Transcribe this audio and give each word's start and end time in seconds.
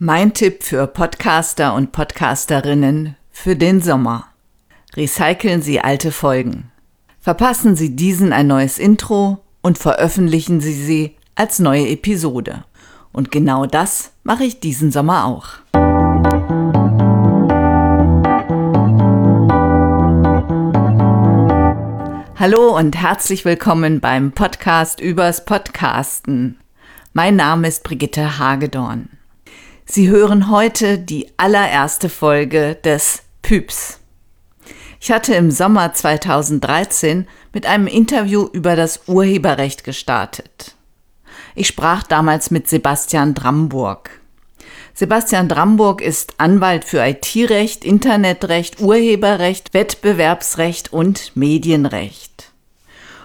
Mein 0.00 0.32
Tipp 0.32 0.62
für 0.62 0.86
Podcaster 0.86 1.74
und 1.74 1.90
Podcasterinnen 1.90 3.16
für 3.32 3.56
den 3.56 3.80
Sommer. 3.80 4.28
Recyceln 4.94 5.60
Sie 5.60 5.80
alte 5.80 6.12
Folgen. 6.12 6.70
Verpassen 7.18 7.74
Sie 7.74 7.96
diesen 7.96 8.32
ein 8.32 8.46
neues 8.46 8.78
Intro 8.78 9.38
und 9.60 9.76
veröffentlichen 9.76 10.60
Sie 10.60 10.72
sie 10.72 11.16
als 11.34 11.58
neue 11.58 11.88
Episode. 11.88 12.62
Und 13.12 13.32
genau 13.32 13.66
das 13.66 14.12
mache 14.22 14.44
ich 14.44 14.60
diesen 14.60 14.92
Sommer 14.92 15.24
auch. 15.24 15.48
Hallo 22.38 22.78
und 22.78 22.94
herzlich 22.94 23.44
willkommen 23.44 23.98
beim 23.98 24.30
Podcast 24.30 25.00
übers 25.00 25.44
Podcasten. 25.44 26.56
Mein 27.14 27.34
Name 27.34 27.66
ist 27.66 27.82
Brigitte 27.82 28.38
Hagedorn. 28.38 29.17
Sie 29.90 30.10
hören 30.10 30.50
heute 30.50 30.98
die 30.98 31.28
allererste 31.38 32.10
Folge 32.10 32.74
des 32.84 33.22
Pyps. 33.40 34.00
Ich 35.00 35.10
hatte 35.10 35.34
im 35.34 35.50
Sommer 35.50 35.94
2013 35.94 37.26
mit 37.54 37.64
einem 37.64 37.86
Interview 37.86 38.50
über 38.52 38.76
das 38.76 39.08
Urheberrecht 39.08 39.84
gestartet. 39.84 40.74
Ich 41.54 41.68
sprach 41.68 42.02
damals 42.02 42.50
mit 42.50 42.68
Sebastian 42.68 43.32
Dramburg. 43.32 44.10
Sebastian 44.92 45.48
Dramburg 45.48 46.02
ist 46.02 46.34
Anwalt 46.36 46.84
für 46.84 47.02
IT-Recht, 47.02 47.82
Internetrecht, 47.82 48.82
Urheberrecht, 48.82 49.72
Wettbewerbsrecht 49.72 50.92
und 50.92 51.34
Medienrecht. 51.34 52.52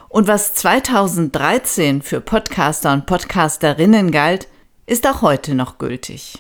Und 0.08 0.30
was 0.30 0.54
2013 0.54 2.02
für 2.02 2.22
Podcaster 2.22 2.94
und 2.94 3.06
Podcasterinnen 3.06 4.12
galt, 4.12 4.48
ist 4.86 5.06
auch 5.06 5.22
heute 5.22 5.56
noch 5.56 5.78
gültig. 5.78 6.40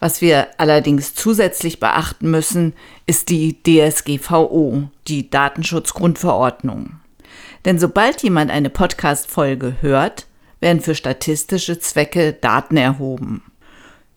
Was 0.00 0.22
wir 0.22 0.48
allerdings 0.56 1.14
zusätzlich 1.14 1.78
beachten 1.78 2.30
müssen, 2.30 2.72
ist 3.06 3.28
die 3.28 3.62
DSGVO, 3.62 4.84
die 5.06 5.28
Datenschutzgrundverordnung. 5.28 6.94
Denn 7.66 7.78
sobald 7.78 8.22
jemand 8.22 8.50
eine 8.50 8.70
Podcast-Folge 8.70 9.76
hört, 9.82 10.26
werden 10.60 10.80
für 10.80 10.94
statistische 10.94 11.78
Zwecke 11.78 12.32
Daten 12.32 12.78
erhoben. 12.78 13.42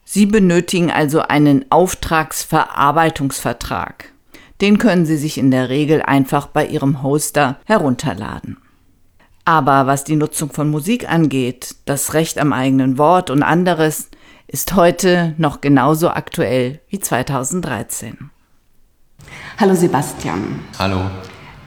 Sie 0.05 0.25
benötigen 0.25 0.89
also 0.89 1.19
einen 1.22 1.69
Auftragsverarbeitungsvertrag. 1.69 4.13
Den 4.61 4.77
können 4.77 5.05
Sie 5.05 5.17
sich 5.17 5.38
in 5.38 5.52
der 5.52 5.67
Regel 5.67 6.02
einfach 6.02 6.47
bei 6.47 6.66
Ihrem 6.66 7.03
Hoster 7.03 7.59
herunterladen. 7.66 8.57
Aber 9.44 9.85
was 9.88 10.05
die 10.05 10.16
Nutzung 10.16 10.52
von 10.52 10.69
Musik 10.69 11.11
angeht, 11.11 11.75
das 11.83 12.13
Recht 12.13 12.38
am 12.38 12.53
eigenen 12.53 12.97
Wort 12.97 13.29
und 13.29 13.44
anderes, 13.44 14.07
ist 14.47 14.75
heute 14.75 15.33
noch 15.38 15.61
genauso 15.61 16.09
aktuell 16.09 16.81
wie 16.89 16.99
2013. 16.99 18.30
Hallo 19.59 19.75
Sebastian. 19.75 20.59
Hallo. 20.77 21.02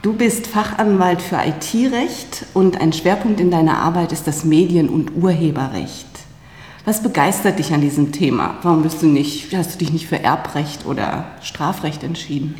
Du 0.01 0.13
bist 0.13 0.47
Fachanwalt 0.47 1.21
für 1.21 1.37
IT-Recht 1.37 2.45
und 2.53 2.79
ein 2.79 2.93
Schwerpunkt 2.93 3.39
in 3.39 3.51
deiner 3.51 3.79
Arbeit 3.79 4.11
ist 4.11 4.27
das 4.27 4.43
Medien- 4.43 4.89
und 4.89 5.15
Urheberrecht. 5.15 6.07
Was 6.85 7.03
begeistert 7.03 7.59
dich 7.59 7.73
an 7.73 7.81
diesem 7.81 8.13
Thema? 8.13 8.55
Warum 8.61 8.83
bist 8.83 9.01
du 9.01 9.07
nicht, 9.07 9.53
hast 9.53 9.73
du 9.73 9.77
dich 9.79 9.91
nicht 9.91 10.07
für 10.07 10.23
Erbrecht 10.23 10.85
oder 10.85 11.25
Strafrecht 11.41 12.03
entschieden? 12.03 12.55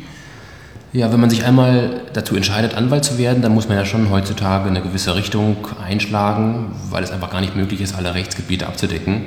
Ja, 0.92 1.12
wenn 1.12 1.20
man 1.20 1.30
sich 1.30 1.44
einmal 1.44 2.02
dazu 2.12 2.34
entscheidet, 2.34 2.74
Anwalt 2.74 3.04
zu 3.04 3.18
werden, 3.18 3.42
dann 3.42 3.54
muss 3.54 3.68
man 3.68 3.76
ja 3.78 3.84
schon 3.84 4.10
heutzutage 4.10 4.68
eine 4.68 4.82
gewisse 4.82 5.14
Richtung 5.14 5.68
einschlagen, 5.82 6.72
weil 6.90 7.04
es 7.04 7.10
einfach 7.10 7.30
gar 7.30 7.40
nicht 7.40 7.56
möglich 7.56 7.80
ist, 7.80 7.94
alle 7.94 8.14
Rechtsgebiete 8.14 8.66
abzudecken. 8.66 9.26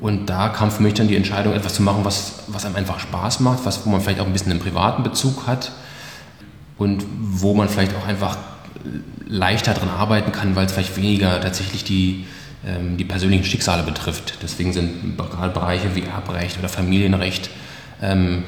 Und 0.00 0.26
da 0.26 0.48
kam 0.48 0.70
für 0.70 0.82
mich 0.82 0.94
dann 0.94 1.08
die 1.08 1.16
Entscheidung, 1.16 1.52
etwas 1.52 1.74
zu 1.74 1.82
machen, 1.82 2.04
was, 2.04 2.44
was 2.46 2.64
einem 2.64 2.76
einfach 2.76 2.98
Spaß 2.98 3.40
macht, 3.40 3.64
was, 3.64 3.84
wo 3.84 3.90
man 3.90 4.00
vielleicht 4.00 4.20
auch 4.20 4.26
ein 4.26 4.32
bisschen 4.32 4.50
einen 4.50 4.60
privaten 4.60 5.02
Bezug 5.02 5.46
hat 5.46 5.72
und 6.78 7.04
wo 7.20 7.52
man 7.52 7.68
vielleicht 7.68 7.94
auch 7.94 8.06
einfach 8.06 8.38
leichter 9.26 9.74
dran 9.74 9.90
arbeiten 9.90 10.32
kann, 10.32 10.56
weil 10.56 10.66
es 10.66 10.72
vielleicht 10.72 10.96
weniger 10.96 11.38
tatsächlich 11.40 11.84
die, 11.84 12.24
ähm, 12.66 12.96
die 12.96 13.04
persönlichen 13.04 13.44
Schicksale 13.44 13.82
betrifft. 13.82 14.38
Deswegen 14.42 14.72
sind 14.72 15.18
gerade 15.18 15.52
Bereiche 15.52 15.94
wie 15.94 16.02
Erbrecht 16.02 16.58
oder 16.58 16.70
Familienrecht 16.70 17.50
ähm, 18.00 18.44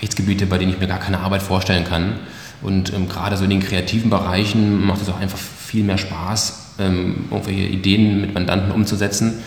Rechtsgebiete, 0.00 0.46
bei 0.46 0.58
denen 0.58 0.72
ich 0.72 0.80
mir 0.80 0.88
gar 0.88 0.98
keine 0.98 1.20
Arbeit 1.20 1.42
vorstellen 1.42 1.84
kann. 1.84 2.14
Und 2.60 2.92
ähm, 2.92 3.08
gerade 3.08 3.36
so 3.36 3.44
in 3.44 3.50
den 3.50 3.60
kreativen 3.60 4.10
Bereichen 4.10 4.84
macht 4.84 5.02
es 5.02 5.08
auch 5.08 5.20
einfach 5.20 5.38
viel 5.38 5.84
mehr 5.84 5.98
Spaß, 5.98 6.74
ähm, 6.80 7.26
irgendwelche 7.30 7.62
Ideen 7.62 8.20
mit 8.20 8.34
Mandanten 8.34 8.72
umzusetzen 8.72 9.42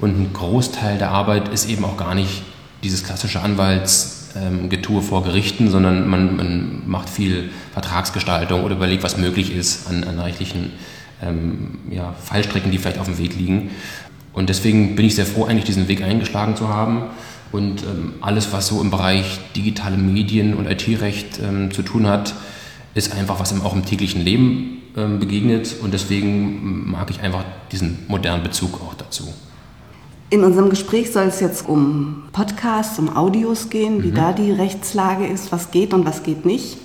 und 0.00 0.18
ein 0.18 0.32
Großteil 0.32 0.98
der 0.98 1.10
Arbeit 1.10 1.48
ist 1.48 1.68
eben 1.68 1.84
auch 1.84 1.96
gar 1.96 2.14
nicht 2.14 2.42
dieses 2.82 3.04
klassische 3.04 3.40
Anwaltsgetue 3.40 5.02
vor 5.02 5.24
Gerichten, 5.24 5.70
sondern 5.70 6.08
man, 6.08 6.36
man, 6.36 6.82
macht 6.86 7.10
viel 7.10 7.50
Vertragsgestaltung 7.72 8.62
oder 8.62 8.76
überlegt, 8.76 9.02
was 9.02 9.16
möglich 9.16 9.54
ist 9.54 9.88
an, 9.88 10.04
an 10.04 10.20
rechtlichen 10.20 10.72
ähm, 11.22 11.78
ja, 11.90 12.14
Fallstrecken, 12.22 12.70
die 12.70 12.78
vielleicht 12.78 12.98
auf 12.98 13.06
dem 13.06 13.18
Weg 13.18 13.36
liegen. 13.36 13.70
Und 14.32 14.48
deswegen 14.48 14.94
bin 14.94 15.04
ich 15.04 15.16
sehr 15.16 15.26
froh, 15.26 15.44
eigentlich 15.44 15.64
diesen 15.64 15.88
Weg 15.88 16.02
eingeschlagen 16.02 16.54
zu 16.54 16.68
haben. 16.68 17.04
Und 17.50 17.82
ähm, 17.82 18.14
alles, 18.20 18.52
was 18.52 18.68
so 18.68 18.80
im 18.80 18.90
Bereich 18.90 19.40
digitale 19.56 19.96
Medien 19.96 20.54
und 20.54 20.70
IT-Recht 20.70 21.40
ähm, 21.42 21.72
zu 21.72 21.82
tun 21.82 22.06
hat, 22.06 22.34
ist 22.94 23.12
einfach, 23.12 23.40
was 23.40 23.58
auch 23.62 23.74
im 23.74 23.84
täglichen 23.84 24.22
Leben 24.22 24.82
ähm, 24.96 25.18
begegnet. 25.18 25.76
Und 25.82 25.92
deswegen 25.92 26.88
mag 26.90 27.10
ich 27.10 27.20
einfach 27.20 27.44
diesen 27.72 27.98
modernen 28.06 28.44
Bezug 28.44 28.80
auch 28.80 28.94
dazu. 28.94 29.32
In 30.30 30.44
unserem 30.44 30.68
Gespräch 30.68 31.12
soll 31.12 31.24
es 31.24 31.40
jetzt 31.40 31.66
um 31.66 32.24
Podcasts, 32.32 32.98
um 32.98 33.16
Audios 33.16 33.70
gehen, 33.70 34.02
wie 34.02 34.10
mhm. 34.10 34.14
da 34.14 34.32
die 34.32 34.52
Rechtslage 34.52 35.26
ist, 35.26 35.52
was 35.52 35.70
geht 35.70 35.94
und 35.94 36.04
was 36.04 36.22
geht 36.22 36.44
nicht. 36.44 36.78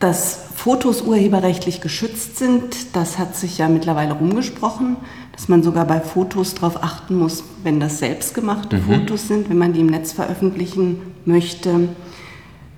Dass 0.00 0.40
Fotos 0.56 1.02
urheberrechtlich 1.02 1.80
geschützt 1.80 2.38
sind, 2.38 2.96
das 2.96 3.18
hat 3.18 3.36
sich 3.36 3.58
ja 3.58 3.68
mittlerweile 3.68 4.14
rumgesprochen, 4.14 4.96
dass 5.32 5.48
man 5.48 5.62
sogar 5.62 5.84
bei 5.86 6.00
Fotos 6.00 6.54
darauf 6.54 6.82
achten 6.82 7.16
muss, 7.16 7.44
wenn 7.62 7.78
das 7.78 8.00
selbstgemachte 8.00 8.78
mhm. 8.78 8.82
Fotos 8.82 9.28
sind, 9.28 9.48
wenn 9.48 9.58
man 9.58 9.72
die 9.72 9.80
im 9.80 9.86
Netz 9.86 10.12
veröffentlichen 10.12 11.00
möchte. 11.24 11.88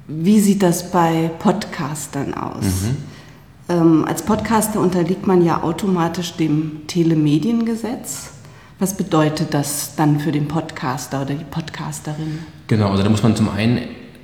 Wie 0.06 0.40
sieht 0.40 0.62
das 0.62 0.90
bei 0.90 1.30
Podcastern 1.38 2.34
aus? 2.34 2.64
Mhm. 2.64 2.96
Ähm, 3.70 4.04
als 4.04 4.20
Podcaster 4.20 4.78
unterliegt 4.78 5.26
man 5.26 5.42
ja 5.42 5.62
automatisch 5.62 6.34
dem 6.36 6.86
Telemediengesetz. 6.86 8.34
Was 8.84 8.98
bedeutet 8.98 9.54
das 9.54 9.94
dann 9.96 10.20
für 10.20 10.30
den 10.30 10.46
Podcaster 10.46 11.22
oder 11.22 11.32
die 11.32 11.44
Podcasterin? 11.44 12.40
Genau, 12.66 12.90
also 12.90 13.02
da 13.02 13.08
muss 13.08 13.22
man 13.22 13.34
zum 13.34 13.48
einen 13.48 13.78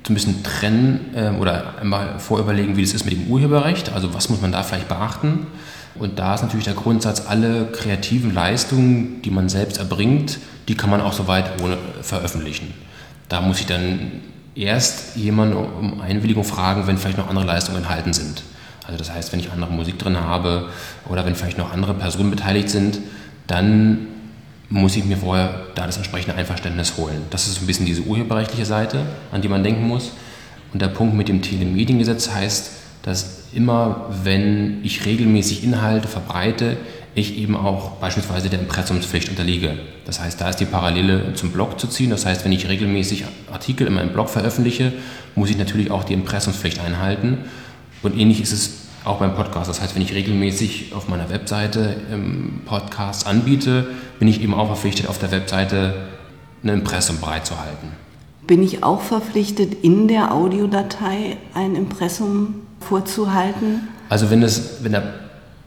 so 0.05 0.11
ein 0.11 0.13
bisschen 0.13 0.43
trennen 0.43 1.15
äh, 1.15 1.31
oder 1.31 1.79
einmal 1.81 2.19
vorüberlegen, 2.19 2.77
wie 2.77 2.83
das 2.83 2.93
ist 2.93 3.03
mit 3.03 3.15
dem 3.15 3.25
Urheberrecht. 3.25 3.91
Also 3.91 4.13
was 4.13 4.29
muss 4.29 4.39
man 4.39 4.51
da 4.51 4.61
vielleicht 4.61 4.87
beachten? 4.87 5.47
Und 5.95 6.19
da 6.19 6.35
ist 6.35 6.43
natürlich 6.43 6.65
der 6.65 6.75
Grundsatz, 6.75 7.25
alle 7.27 7.69
kreativen 7.71 8.35
Leistungen, 8.35 9.23
die 9.23 9.31
man 9.31 9.49
selbst 9.49 9.79
erbringt, 9.79 10.37
die 10.67 10.75
kann 10.75 10.91
man 10.91 11.01
auch 11.01 11.13
soweit 11.13 11.59
ohne 11.63 11.79
veröffentlichen. 12.03 12.71
Da 13.29 13.41
muss 13.41 13.61
ich 13.61 13.65
dann 13.65 14.11
erst 14.53 15.15
jemanden 15.15 15.55
um 15.55 16.01
Einwilligung 16.01 16.43
fragen, 16.43 16.85
wenn 16.85 16.99
vielleicht 16.99 17.17
noch 17.17 17.29
andere 17.29 17.47
Leistungen 17.47 17.79
enthalten 17.79 18.13
sind. 18.13 18.43
Also 18.85 18.99
das 18.99 19.11
heißt, 19.11 19.33
wenn 19.33 19.39
ich 19.39 19.51
andere 19.51 19.71
Musik 19.71 19.97
drin 19.97 20.19
habe 20.19 20.69
oder 21.09 21.25
wenn 21.25 21.33
vielleicht 21.33 21.57
noch 21.57 21.73
andere 21.73 21.95
Personen 21.95 22.29
beteiligt 22.29 22.69
sind, 22.69 22.99
dann 23.47 24.05
muss 24.71 24.95
ich 24.95 25.03
mir 25.03 25.17
vorher 25.17 25.67
da 25.75 25.85
das 25.85 25.97
entsprechende 25.97 26.35
Einverständnis 26.35 26.97
holen. 26.97 27.23
Das 27.29 27.47
ist 27.47 27.61
ein 27.61 27.67
bisschen 27.67 27.85
diese 27.85 28.03
urheberrechtliche 28.03 28.65
Seite, 28.65 29.05
an 29.31 29.41
die 29.41 29.49
man 29.49 29.63
denken 29.63 29.85
muss. 29.85 30.11
Und 30.73 30.81
der 30.81 30.87
Punkt 30.87 31.13
mit 31.13 31.27
dem 31.27 31.41
Telemediengesetz 31.41 32.31
heißt, 32.31 32.71
dass 33.03 33.43
immer, 33.53 34.09
wenn 34.23 34.83
ich 34.83 35.05
regelmäßig 35.05 35.65
Inhalte 35.65 36.07
verbreite, 36.07 36.77
ich 37.13 37.37
eben 37.37 37.57
auch 37.57 37.97
beispielsweise 37.97 38.49
der 38.49 38.59
Impressumspflicht 38.59 39.27
unterliege. 39.27 39.77
Das 40.05 40.21
heißt, 40.21 40.39
da 40.39 40.49
ist 40.49 40.61
die 40.61 40.65
Parallele 40.65 41.33
zum 41.33 41.51
Blog 41.51 41.77
zu 41.77 41.87
ziehen. 41.87 42.09
Das 42.09 42.25
heißt, 42.25 42.45
wenn 42.45 42.53
ich 42.53 42.69
regelmäßig 42.69 43.25
Artikel 43.51 43.87
in 43.87 43.93
meinem 43.93 44.13
Blog 44.13 44.29
veröffentliche, 44.29 44.93
muss 45.35 45.49
ich 45.49 45.57
natürlich 45.57 45.91
auch 45.91 46.05
die 46.05 46.13
Impressumspflicht 46.13 46.79
einhalten. 46.79 47.39
Und 48.03 48.17
ähnlich 48.17 48.39
ist 48.39 48.53
es 48.53 48.71
auch 49.03 49.17
beim 49.17 49.35
Podcast. 49.35 49.69
Das 49.69 49.81
heißt, 49.81 49.95
wenn 49.95 50.01
ich 50.01 50.13
regelmäßig 50.13 50.93
auf 50.93 51.09
meiner 51.09 51.29
Webseite 51.29 51.97
ähm, 52.09 52.61
Podcasts 52.65 53.25
anbiete, 53.25 53.87
bin 54.21 54.27
ich 54.27 54.43
eben 54.43 54.53
auch 54.53 54.67
verpflichtet, 54.67 55.07
auf 55.07 55.17
der 55.17 55.31
Webseite 55.31 55.95
ein 56.61 56.69
Impressum 56.69 57.19
bereitzuhalten. 57.19 57.91
Bin 58.45 58.61
ich 58.61 58.83
auch 58.83 59.01
verpflichtet, 59.01 59.83
in 59.83 60.07
der 60.07 60.31
Audiodatei 60.31 61.37
ein 61.55 61.75
Impressum 61.75 62.61
vorzuhalten? 62.81 63.87
Also 64.09 64.29
wenn, 64.29 64.43
es, 64.43 64.83
wenn, 64.83 64.91
der, 64.91 65.11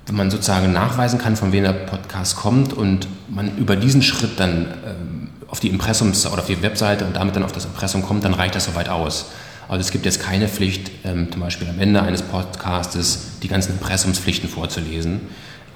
wenn 0.07 0.15
man 0.15 0.31
sozusagen 0.31 0.73
nachweisen 0.73 1.19
kann, 1.19 1.35
von 1.35 1.51
wem 1.51 1.65
der 1.65 1.73
Podcast 1.73 2.37
kommt 2.37 2.73
und 2.73 3.09
man 3.29 3.59
über 3.59 3.75
diesen 3.75 4.03
Schritt 4.03 4.39
dann 4.39 4.69
ähm, 4.87 5.29
auf 5.49 5.59
die 5.59 5.71
Impressums- 5.71 6.25
oder 6.25 6.43
auf 6.43 6.47
die 6.47 6.63
Webseite 6.63 7.07
und 7.07 7.17
damit 7.17 7.35
dann 7.35 7.43
auf 7.43 7.51
das 7.51 7.65
Impressum 7.65 8.03
kommt, 8.03 8.23
dann 8.23 8.35
reicht 8.35 8.55
das 8.55 8.67
soweit 8.67 8.89
aus. 8.89 9.33
Also 9.67 9.81
es 9.81 9.91
gibt 9.91 10.05
jetzt 10.05 10.21
keine 10.21 10.47
Pflicht, 10.47 10.93
ähm, 11.03 11.27
zum 11.33 11.41
Beispiel 11.41 11.69
am 11.69 11.81
Ende 11.81 12.03
eines 12.03 12.23
Podcastes 12.23 13.41
die 13.43 13.49
ganzen 13.49 13.73
Impressumspflichten 13.73 14.49
vorzulesen. 14.49 15.23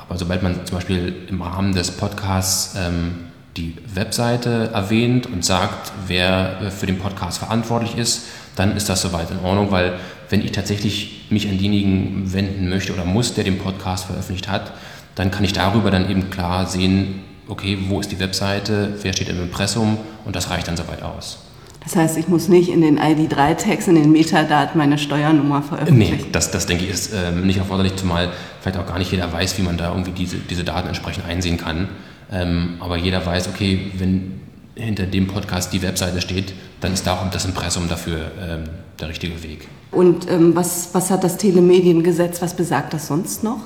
Aber 0.09 0.19
sobald 0.19 0.43
man 0.43 0.65
zum 0.67 0.77
Beispiel 0.77 1.15
im 1.29 1.43
Rahmen 1.43 1.75
des 1.75 1.91
Podcasts 1.91 2.75
ähm, 2.79 3.27
die 3.57 3.77
Webseite 3.93 4.71
erwähnt 4.73 5.27
und 5.27 5.45
sagt, 5.45 5.93
wer 6.07 6.61
äh, 6.63 6.71
für 6.71 6.87
den 6.87 6.99
Podcast 6.99 7.39
verantwortlich 7.39 7.97
ist, 7.97 8.23
dann 8.57 8.77
ist 8.77 8.89
das 8.89 9.03
soweit 9.03 9.31
in 9.31 9.39
Ordnung, 9.41 9.71
weil 9.71 9.99
wenn 10.31 10.45
ich 10.45 10.53
tatsächlich 10.53 11.27
mich 11.31 11.49
an 11.49 11.59
denjenigen 11.59 12.33
wenden 12.33 12.69
möchte 12.69 12.93
oder 12.93 13.05
muss, 13.05 13.35
der 13.35 13.45
den 13.45 13.59
Podcast 13.59 14.07
veröffentlicht 14.07 14.49
hat, 14.49 14.73
dann 15.15 15.31
kann 15.31 15.45
ich 15.45 15.53
darüber 15.53 15.91
dann 15.91 16.11
eben 16.11 16.31
klar 16.31 16.67
sehen, 16.67 17.23
okay, 17.49 17.79
wo 17.89 18.01
ist 18.01 18.13
die 18.13 18.21
Webseite, 18.21 18.95
wer 19.03 19.13
steht 19.13 19.29
im 19.29 19.43
Impressum 19.43 19.99
und 20.25 20.37
das 20.37 20.51
reicht 20.51 20.69
dann 20.69 20.77
soweit 20.77 21.03
aus. 21.03 21.39
Das 21.89 21.97
heißt, 21.97 22.19
ich 22.19 22.29
muss 22.29 22.49
nicht 22.49 22.69
in 22.69 22.83
den 22.83 23.01
ID3-Tags, 23.01 23.89
in 23.89 23.95
den 23.95 24.13
Metadaten 24.13 24.77
meine 24.77 24.99
Steuernummer 24.99 25.63
veröffentlichen? 25.63 26.17
Nee, 26.19 26.27
das, 26.33 26.51
das 26.51 26.67
denke 26.67 26.85
ich 26.85 26.91
ist 26.91 27.15
ähm, 27.15 27.47
nicht 27.47 27.57
erforderlich, 27.57 27.97
zumal 27.97 28.29
vielleicht 28.61 28.79
auch 28.79 28.87
gar 28.87 28.99
nicht 28.99 29.11
jeder 29.11 29.33
weiß, 29.33 29.57
wie 29.57 29.63
man 29.63 29.79
da 29.79 29.89
irgendwie 29.89 30.11
diese, 30.11 30.37
diese 30.37 30.65
Daten 30.65 30.89
entsprechend 30.89 31.25
einsehen 31.25 31.57
kann. 31.57 31.89
Ähm, 32.31 32.75
aber 32.81 32.99
jeder 32.99 33.25
weiß, 33.25 33.49
okay, 33.49 33.91
wenn 33.97 34.39
hinter 34.75 35.07
dem 35.07 35.29
Podcast 35.29 35.73
die 35.73 35.81
Webseite 35.81 36.21
steht, 36.21 36.53
dann 36.83 36.93
ist 36.93 37.07
da 37.07 37.15
auch 37.15 37.31
das 37.31 37.47
Impressum 37.47 37.89
dafür 37.89 38.33
ähm, 38.39 38.65
der 39.01 39.09
richtige 39.09 39.43
Weg. 39.43 39.67
Und 39.91 40.31
ähm, 40.31 40.55
was, 40.55 40.91
was 40.93 41.11
hat 41.11 41.25
das 41.25 41.39
Telemediengesetz, 41.39 42.43
was 42.43 42.55
besagt 42.55 42.93
das 42.93 43.07
sonst 43.07 43.43
noch? 43.43 43.61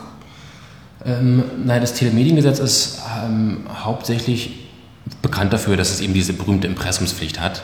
Ähm, 1.05 1.43
nein, 1.65 1.81
das 1.81 1.95
Telemediengesetz 1.95 2.61
ist 2.61 3.01
ähm, 3.27 3.63
hauptsächlich 3.83 4.69
bekannt 5.23 5.53
dafür, 5.53 5.77
dass 5.77 5.91
es 5.91 6.01
eben 6.01 6.15
diese 6.15 6.35
berühmte 6.35 6.69
Impressumspflicht 6.69 7.41
hat. 7.41 7.63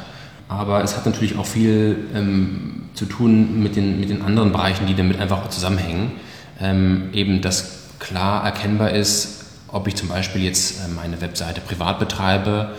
Aber 0.48 0.82
es 0.82 0.96
hat 0.96 1.04
natürlich 1.04 1.36
auch 1.36 1.46
viel 1.46 2.08
ähm, 2.14 2.88
zu 2.94 3.04
tun 3.04 3.62
mit 3.62 3.76
den, 3.76 4.00
mit 4.00 4.08
den 4.08 4.22
anderen 4.22 4.50
Bereichen, 4.50 4.86
die 4.86 4.94
damit 4.94 5.20
einfach 5.20 5.48
zusammenhängen. 5.50 6.12
Ähm, 6.60 7.10
eben, 7.12 7.42
dass 7.42 7.78
klar 7.98 8.44
erkennbar 8.44 8.90
ist, 8.90 9.44
ob 9.68 9.86
ich 9.86 9.94
zum 9.94 10.08
Beispiel 10.08 10.42
jetzt 10.42 10.80
ähm, 10.84 10.98
eine 10.98 11.20
Webseite 11.20 11.60
privat 11.60 11.98
betreibe 11.98 12.74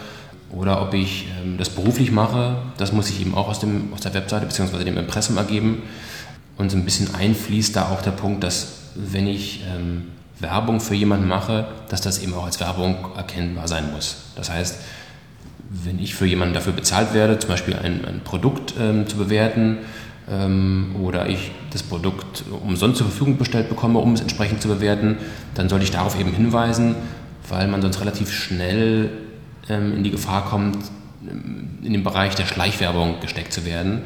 oder 0.51 0.81
ob 0.81 0.93
ich 0.93 1.27
ähm, 1.41 1.57
das 1.57 1.69
beruflich 1.69 2.11
mache. 2.11 2.57
Das 2.77 2.91
muss 2.91 3.09
ich 3.09 3.21
eben 3.21 3.35
auch 3.35 3.47
aus, 3.47 3.59
dem, 3.59 3.93
aus 3.93 4.01
der 4.01 4.13
Webseite 4.13 4.47
bzw. 4.47 4.83
dem 4.83 4.97
Impressum 4.97 5.37
ergeben. 5.37 5.83
Und 6.57 6.71
so 6.71 6.77
ein 6.77 6.83
bisschen 6.83 7.13
einfließt 7.15 7.75
da 7.75 7.89
auch 7.89 8.01
der 8.01 8.11
Punkt, 8.11 8.43
dass 8.43 8.79
wenn 8.95 9.27
ich 9.27 9.63
ähm, 9.73 10.07
Werbung 10.39 10.79
für 10.79 10.95
jemanden 10.95 11.27
mache, 11.27 11.67
dass 11.89 12.01
das 12.01 12.19
eben 12.19 12.33
auch 12.33 12.45
als 12.45 12.59
Werbung 12.59 12.97
erkennbar 13.15 13.67
sein 13.67 13.91
muss. 13.93 14.17
Das 14.35 14.49
heißt, 14.49 14.79
wenn 15.69 15.99
ich 15.99 16.15
für 16.15 16.25
jemanden 16.25 16.53
dafür 16.53 16.73
bezahlt 16.73 17.13
werde, 17.13 17.37
zum 17.39 17.49
Beispiel 17.49 17.75
ein, 17.75 18.03
ein 18.05 18.21
Produkt 18.23 18.73
ähm, 18.79 19.07
zu 19.07 19.17
bewerten 19.17 19.77
ähm, 20.29 20.95
oder 21.01 21.29
ich 21.29 21.51
das 21.71 21.83
Produkt 21.83 22.43
umsonst 22.63 22.97
zur 22.97 23.07
Verfügung 23.07 23.37
bestellt 23.37 23.69
bekomme, 23.69 23.99
um 23.99 24.13
es 24.13 24.21
entsprechend 24.21 24.61
zu 24.61 24.67
bewerten, 24.67 25.17
dann 25.53 25.69
sollte 25.69 25.85
ich 25.85 25.91
darauf 25.91 26.19
eben 26.19 26.31
hinweisen, 26.31 26.95
weil 27.47 27.67
man 27.67 27.81
sonst 27.81 28.01
relativ 28.01 28.31
schnell 28.31 29.11
ähm, 29.69 29.95
in 29.95 30.03
die 30.03 30.11
Gefahr 30.11 30.45
kommt, 30.45 30.77
ähm, 31.29 31.69
in 31.83 31.93
den 31.93 32.03
Bereich 32.03 32.33
der 32.33 32.45
Schleichwerbung 32.45 33.19
gesteckt 33.21 33.53
zu 33.53 33.65
werden. 33.65 34.01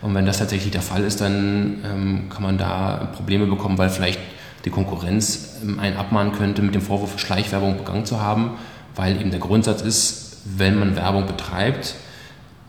Und 0.00 0.14
wenn 0.14 0.26
das 0.26 0.38
tatsächlich 0.38 0.70
der 0.70 0.82
Fall 0.82 1.02
ist, 1.02 1.20
dann 1.20 1.78
ähm, 1.84 2.28
kann 2.30 2.44
man 2.44 2.58
da 2.58 3.10
Probleme 3.16 3.46
bekommen, 3.46 3.76
weil 3.78 3.90
vielleicht 3.90 4.20
die 4.64 4.70
Konkurrenz 4.70 5.56
ähm, 5.64 5.80
einen 5.80 5.96
abmahnen 5.96 6.32
könnte, 6.32 6.62
mit 6.62 6.76
dem 6.76 6.82
Vorwurf 6.82 7.18
Schleichwerbung 7.18 7.76
begangen 7.76 8.04
zu 8.04 8.20
haben, 8.20 8.52
weil 8.94 9.20
eben 9.20 9.30
der 9.30 9.40
Grundsatz 9.40 9.82
ist, 9.82 10.27
wenn 10.56 10.78
man 10.78 10.96
Werbung 10.96 11.26
betreibt, 11.26 11.94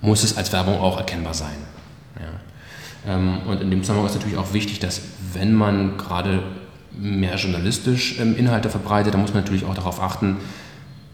muss 0.02 0.24
es 0.24 0.38
als 0.38 0.52
Werbung 0.52 0.80
auch 0.80 0.98
erkennbar 0.98 1.34
sein. 1.34 1.56
Ja. 2.16 3.14
Ähm, 3.14 3.40
und 3.48 3.62
in 3.62 3.72
dem 3.72 3.82
Zusammenhang 3.82 4.08
ist 4.08 4.16
natürlich 4.16 4.38
auch 4.38 4.54
wichtig, 4.54 4.80
dass 4.80 5.02
wenn 5.34 5.54
man 5.54 5.98
gerade 5.98 6.44
mehr 6.92 7.36
journalistisch 7.36 8.20
ähm, 8.20 8.36
Inhalte 8.36 8.70
verbreitet, 8.70 9.14
dann 9.14 9.22
muss 9.22 9.34
man 9.34 9.44
natürlich 9.44 9.66
auch 9.66 9.76
darauf 9.76 10.02
achten, 10.02 10.38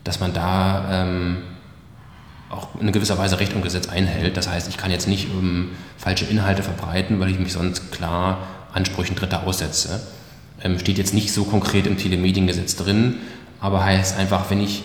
dass 0.04 0.20
man 0.20 0.34
da 0.34 0.88
ähm, 0.92 1.38
auch 2.50 2.80
in 2.80 2.92
gewisser 2.92 3.18
Weise 3.18 3.40
Recht 3.40 3.54
und 3.54 3.62
Gesetz 3.62 3.90
einhält. 3.90 4.38
Das 4.38 4.48
heißt, 4.48 4.70
ich 4.70 4.78
kann 4.78 4.92
jetzt 4.92 5.08
nicht 5.08 5.30
um, 5.32 5.70
falsche 5.98 6.26
Inhalte 6.26 6.64
verbreiten, 6.64 7.20
weil 7.20 7.30
ich 7.30 7.40
mich 7.40 7.54
sonst 7.54 7.92
klar 7.92 8.40
Ansprüchen 8.74 9.16
Dritter 9.16 9.46
aussetze. 9.46 10.02
Ähm, 10.64 10.80
steht 10.80 10.98
jetzt 10.98 11.14
nicht 11.14 11.34
so 11.34 11.44
konkret 11.44 11.88
im 11.88 11.98
Telemediengesetz 11.98 12.76
drin, 12.76 13.16
aber 13.60 13.84
heißt 13.84 14.18
einfach, 14.18 14.50
wenn 14.50 14.62
ich 14.62 14.84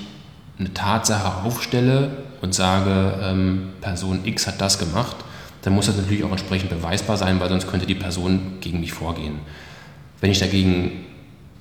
eine 0.61 0.73
Tatsache 0.73 1.43
aufstelle 1.43 2.11
und 2.43 2.55
sage, 2.55 3.19
ähm, 3.23 3.71
Person 3.81 4.21
X 4.25 4.47
hat 4.47 4.61
das 4.61 4.79
gemacht, 4.79 5.17
dann 5.63 5.75
muss 5.75 5.87
das 5.87 5.97
natürlich 5.97 6.23
auch 6.23 6.31
entsprechend 6.31 6.71
beweisbar 6.71 7.17
sein, 7.17 7.41
weil 7.41 7.49
sonst 7.49 7.67
könnte 7.67 7.87
die 7.87 7.95
Person 7.95 8.59
gegen 8.61 8.81
mich 8.81 8.93
vorgehen. 8.93 9.41
Wenn 10.21 10.31
ich 10.31 10.39
dagegen 10.39 10.93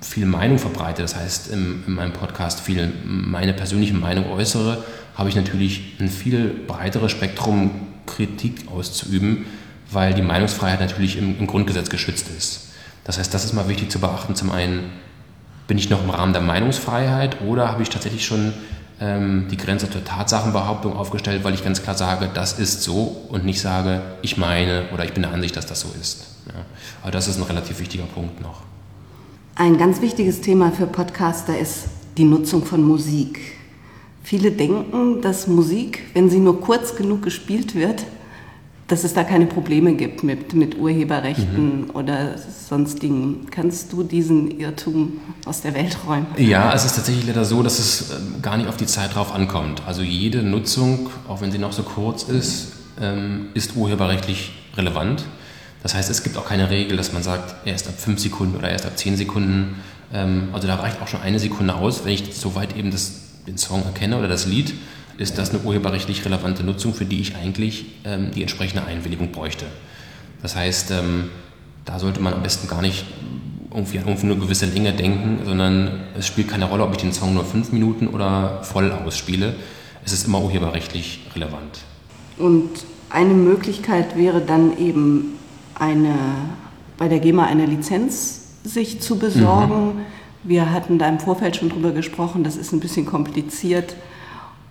viel 0.01 0.25
Meinung 0.25 0.59
verbreite, 0.59 1.01
das 1.01 1.15
heißt 1.15 1.49
in, 1.49 1.83
in 1.87 1.93
meinem 1.93 2.13
Podcast 2.13 2.61
viel 2.61 2.91
meine 3.03 3.53
persönliche 3.53 3.93
Meinung 3.93 4.29
äußere, 4.29 4.83
habe 5.15 5.29
ich 5.29 5.35
natürlich 5.35 5.95
ein 5.99 6.09
viel 6.09 6.53
breiteres 6.67 7.11
Spektrum 7.11 7.71
Kritik 8.05 8.67
auszuüben, 8.71 9.45
weil 9.91 10.13
die 10.13 10.21
Meinungsfreiheit 10.21 10.79
natürlich 10.79 11.17
im, 11.17 11.37
im 11.39 11.47
Grundgesetz 11.47 11.89
geschützt 11.89 12.27
ist. 12.37 12.69
Das 13.03 13.17
heißt, 13.17 13.33
das 13.33 13.45
ist 13.45 13.53
mal 13.53 13.67
wichtig 13.67 13.91
zu 13.91 13.99
beachten. 13.99 14.35
Zum 14.35 14.51
einen, 14.51 14.91
bin 15.69 15.77
ich 15.77 15.89
noch 15.89 16.03
im 16.03 16.09
Rahmen 16.09 16.33
der 16.33 16.41
Meinungsfreiheit 16.41 17.41
oder 17.41 17.71
habe 17.71 17.83
ich 17.83 17.89
tatsächlich 17.89 18.25
schon 18.25 18.53
ähm, 19.01 19.47
die 19.49 19.57
Grenze 19.57 19.89
zur 19.89 20.03
Tatsachenbehauptung 20.03 20.93
aufgestellt, 20.93 21.43
weil 21.43 21.53
ich 21.53 21.63
ganz 21.63 21.81
klar 21.81 21.95
sage, 21.95 22.29
das 22.33 22.59
ist 22.59 22.83
so 22.83 23.25
und 23.29 23.45
nicht 23.45 23.61
sage, 23.61 24.01
ich 24.21 24.37
meine 24.37 24.89
oder 24.93 25.05
ich 25.05 25.13
bin 25.13 25.23
der 25.23 25.31
Ansicht, 25.31 25.55
dass 25.55 25.65
das 25.65 25.81
so 25.81 25.89
ist. 25.99 26.25
Ja. 26.47 26.65
Aber 27.01 27.11
das 27.11 27.27
ist 27.27 27.37
ein 27.37 27.43
relativ 27.43 27.79
wichtiger 27.79 28.03
Punkt 28.03 28.41
noch. 28.41 28.61
Ein 29.55 29.77
ganz 29.77 30.01
wichtiges 30.01 30.41
Thema 30.41 30.71
für 30.71 30.87
Podcaster 30.87 31.57
ist 31.57 31.85
die 32.17 32.23
Nutzung 32.23 32.65
von 32.65 32.83
Musik. 32.83 33.39
Viele 34.23 34.51
denken, 34.51 35.21
dass 35.21 35.47
Musik, 35.47 36.03
wenn 36.13 36.29
sie 36.29 36.39
nur 36.39 36.61
kurz 36.61 36.95
genug 36.95 37.23
gespielt 37.23 37.75
wird, 37.75 38.03
dass 38.89 39.03
es 39.03 39.13
da 39.13 39.23
keine 39.23 39.45
Probleme 39.45 39.93
gibt 39.93 40.23
mit, 40.23 40.53
mit 40.53 40.77
Urheberrechten 40.77 41.85
mhm. 41.85 41.89
oder 41.91 42.35
sonstigen. 42.37 43.45
Kannst 43.51 43.93
du 43.93 44.01
diesen 44.01 44.59
Irrtum 44.59 45.21
aus 45.45 45.61
der 45.61 45.75
Welt 45.75 45.95
räumen? 46.07 46.25
Ja, 46.37 46.73
es 46.73 46.85
ist 46.85 46.95
tatsächlich 46.95 47.27
leider 47.27 47.45
so, 47.45 47.61
dass 47.61 47.77
es 47.77 48.09
ähm, 48.09 48.41
gar 48.41 48.57
nicht 48.57 48.67
auf 48.67 48.77
die 48.77 48.87
Zeit 48.87 49.13
drauf 49.13 49.31
ankommt. 49.33 49.83
Also 49.85 50.01
jede 50.01 50.41
Nutzung, 50.41 51.09
auch 51.27 51.39
wenn 51.41 51.51
sie 51.51 51.59
noch 51.59 51.71
so 51.71 51.83
kurz 51.83 52.23
ist, 52.23 52.73
ähm, 52.99 53.49
ist 53.53 53.75
urheberrechtlich 53.75 54.53
relevant. 54.75 55.23
Das 55.83 55.93
heißt, 55.93 56.09
es 56.09 56.23
gibt 56.23 56.35
auch 56.35 56.47
keine 56.47 56.71
Regel, 56.71 56.97
dass 56.97 57.13
man 57.13 57.21
sagt, 57.21 57.67
erst 57.67 57.87
ab 57.87 57.93
fünf 57.95 58.19
Sekunden 58.19 58.57
oder 58.57 58.69
erst 58.71 58.87
ab 58.87 58.97
zehn 58.97 59.15
Sekunden. 59.15 59.75
Ähm, 60.11 60.49
also 60.51 60.67
da 60.67 60.75
reicht 60.75 60.99
auch 60.99 61.07
schon 61.07 61.21
eine 61.21 61.37
Sekunde 61.37 61.75
aus, 61.75 62.05
wenn 62.05 62.13
ich 62.13 62.35
soweit 62.35 62.75
eben 62.75 62.89
das, 62.89 63.21
den 63.45 63.59
Song 63.59 63.83
erkenne 63.83 64.17
oder 64.17 64.27
das 64.27 64.47
Lied 64.47 64.73
ist 65.19 65.37
das 65.37 65.49
eine 65.49 65.59
urheberrechtlich 65.59 66.23
relevante 66.23 66.63
Nutzung, 66.63 66.93
für 66.93 67.05
die 67.05 67.19
ich 67.19 67.35
eigentlich 67.35 67.85
ähm, 68.05 68.31
die 68.33 68.41
entsprechende 68.41 68.85
Einwilligung 68.85 69.31
bräuchte. 69.31 69.65
Das 70.41 70.55
heißt, 70.55 70.91
ähm, 70.91 71.29
da 71.83 71.99
sollte 71.99 72.21
man 72.21 72.33
am 72.33 72.41
besten 72.41 72.69
gar 72.69 72.81
nicht 72.81 73.05
irgendwie 73.71 73.99
an 73.99 74.07
irgendwie 74.07 74.27
eine 74.27 74.37
gewisse 74.37 74.65
Länge 74.65 74.93
denken, 74.93 75.39
sondern 75.45 75.99
es 76.17 76.25
spielt 76.25 76.47
keine 76.47 76.65
Rolle, 76.65 76.83
ob 76.83 76.91
ich 76.91 76.97
den 77.01 77.11
Song 77.11 77.33
nur 77.33 77.43
fünf 77.43 77.73
Minuten 77.73 78.07
oder 78.07 78.63
voll 78.63 78.91
ausspiele. 78.91 79.55
Es 80.05 80.13
ist 80.13 80.25
immer 80.25 80.41
urheberrechtlich 80.41 81.27
relevant. 81.35 81.81
Und 82.37 82.69
eine 83.09 83.33
Möglichkeit 83.33 84.15
wäre 84.15 84.39
dann 84.39 84.77
eben 84.77 85.33
eine, 85.75 86.15
bei 86.97 87.09
der 87.09 87.19
GEMA 87.19 87.45
eine 87.45 87.65
Lizenz 87.65 88.41
sich 88.63 89.01
zu 89.01 89.19
besorgen. 89.19 89.85
Mhm. 89.85 90.01
Wir 90.43 90.71
hatten 90.71 90.97
da 90.97 91.09
im 91.09 91.19
Vorfeld 91.19 91.57
schon 91.57 91.67
drüber 91.67 91.91
gesprochen, 91.91 92.45
das 92.45 92.55
ist 92.55 92.71
ein 92.71 92.79
bisschen 92.79 93.05
kompliziert 93.05 93.95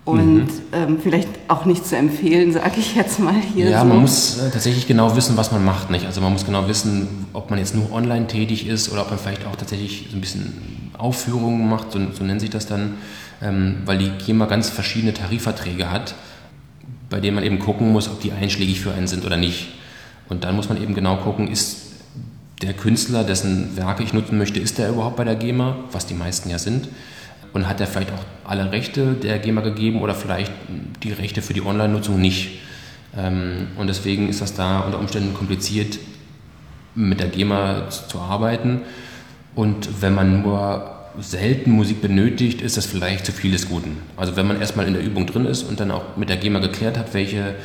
und 0.05 0.45
mhm. 0.45 0.49
ähm, 0.71 0.99
vielleicht 1.01 1.27
auch 1.47 1.65
nicht 1.65 1.85
zu 1.85 1.95
empfehlen, 1.95 2.51
sage 2.51 2.79
ich 2.79 2.95
jetzt 2.95 3.19
mal 3.19 3.35
hier. 3.35 3.69
Ja, 3.69 3.81
so. 3.81 3.87
man 3.87 4.01
muss 4.01 4.39
äh, 4.39 4.49
tatsächlich 4.49 4.87
genau 4.87 5.15
wissen, 5.15 5.37
was 5.37 5.51
man 5.51 5.63
macht. 5.63 5.89
Nicht? 5.91 6.05
Also 6.05 6.21
man 6.21 6.33
muss 6.33 6.45
genau 6.45 6.67
wissen, 6.67 7.27
ob 7.33 7.49
man 7.49 7.59
jetzt 7.59 7.75
nur 7.75 7.91
online 7.91 8.27
tätig 8.27 8.67
ist 8.67 8.91
oder 8.91 9.01
ob 9.01 9.09
man 9.09 9.19
vielleicht 9.19 9.45
auch 9.45 9.55
tatsächlich 9.55 10.07
so 10.09 10.17
ein 10.17 10.21
bisschen 10.21 10.91
Aufführungen 10.97 11.69
macht, 11.69 11.91
so, 11.91 11.99
so 12.11 12.23
nennt 12.23 12.41
sich 12.41 12.49
das 12.49 12.65
dann, 12.65 12.95
ähm, 13.41 13.77
weil 13.85 13.97
die 13.97 14.09
GEMA 14.25 14.45
ganz 14.45 14.69
verschiedene 14.69 15.13
Tarifverträge 15.13 15.91
hat, 15.91 16.15
bei 17.09 17.19
denen 17.19 17.35
man 17.35 17.43
eben 17.43 17.59
gucken 17.59 17.91
muss, 17.91 18.09
ob 18.09 18.19
die 18.21 18.31
einschlägig 18.31 18.81
für 18.81 18.93
einen 18.93 19.07
sind 19.07 19.25
oder 19.25 19.37
nicht. 19.37 19.69
Und 20.27 20.43
dann 20.43 20.55
muss 20.55 20.69
man 20.69 20.81
eben 20.81 20.93
genau 20.93 21.17
gucken, 21.17 21.47
ist 21.47 21.77
der 22.61 22.73
Künstler, 22.73 23.23
dessen 23.23 23.77
Werke 23.77 24.03
ich 24.03 24.13
nutzen 24.13 24.37
möchte, 24.37 24.59
ist 24.59 24.77
der 24.77 24.89
überhaupt 24.89 25.15
bei 25.15 25.23
der 25.23 25.35
GEMA, 25.35 25.77
was 25.91 26.05
die 26.05 26.13
meisten 26.13 26.49
ja 26.49 26.59
sind 26.59 26.89
und 27.53 27.67
hat 27.67 27.79
er 27.79 27.87
vielleicht 27.87 28.11
auch 28.11 28.23
alle 28.49 28.71
Rechte 28.71 29.13
der 29.13 29.39
GEMA 29.39 29.61
gegeben 29.61 30.01
oder 30.01 30.13
vielleicht 30.15 30.51
die 31.03 31.11
Rechte 31.11 31.41
für 31.41 31.53
die 31.53 31.61
Online-Nutzung 31.61 32.19
nicht. 32.19 32.59
Ähm, 33.17 33.67
und 33.77 33.87
deswegen 33.87 34.29
ist 34.29 34.41
das 34.41 34.53
da 34.53 34.81
unter 34.81 34.99
Umständen 34.99 35.33
kompliziert, 35.33 35.99
mit 36.95 37.19
der 37.19 37.27
GEMA 37.27 37.89
zu 37.89 38.19
arbeiten. 38.19 38.81
Und 39.55 40.01
wenn 40.01 40.13
man 40.13 40.41
nur 40.41 40.95
selten 41.19 41.71
Musik 41.71 42.01
benötigt, 42.01 42.61
ist 42.61 42.77
das 42.77 42.85
vielleicht 42.85 43.25
zu 43.25 43.31
viel 43.31 43.51
des 43.51 43.67
Guten. 43.67 43.97
Also 44.15 44.35
wenn 44.35 44.47
man 44.47 44.59
erstmal 44.59 44.87
in 44.87 44.93
der 44.93 45.03
Übung 45.03 45.25
drin 45.25 45.45
ist 45.45 45.63
und 45.63 45.79
dann 45.79 45.91
auch 45.91 46.17
mit 46.17 46.29
der 46.29 46.37
GEMA 46.37 46.59
geklärt 46.59 46.97
hat, 46.97 47.13
welche, 47.13 47.55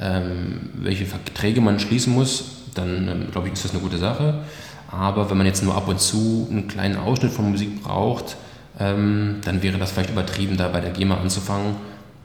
ähm, 0.00 0.70
welche 0.74 1.06
Verträge 1.06 1.60
man 1.60 1.80
schließen 1.80 2.12
muss, 2.12 2.44
dann 2.74 3.08
ähm, 3.08 3.26
glaube 3.32 3.48
ich, 3.48 3.54
ist 3.54 3.64
das 3.64 3.72
eine 3.72 3.80
gute 3.80 3.98
Sache. 3.98 4.40
Aber 4.90 5.30
wenn 5.30 5.38
man 5.38 5.46
jetzt 5.46 5.62
nur 5.62 5.74
ab 5.76 5.88
und 5.88 6.00
zu 6.00 6.48
einen 6.50 6.68
kleinen 6.68 6.96
Ausschnitt 6.96 7.32
von 7.32 7.50
Musik 7.50 7.82
braucht, 7.82 8.36
ähm, 8.78 9.40
dann 9.44 9.62
wäre 9.62 9.78
das 9.78 9.92
vielleicht 9.92 10.10
übertrieben, 10.10 10.56
da 10.56 10.68
bei 10.68 10.80
der 10.80 10.90
GEMA 10.90 11.16
anzufangen, 11.16 11.76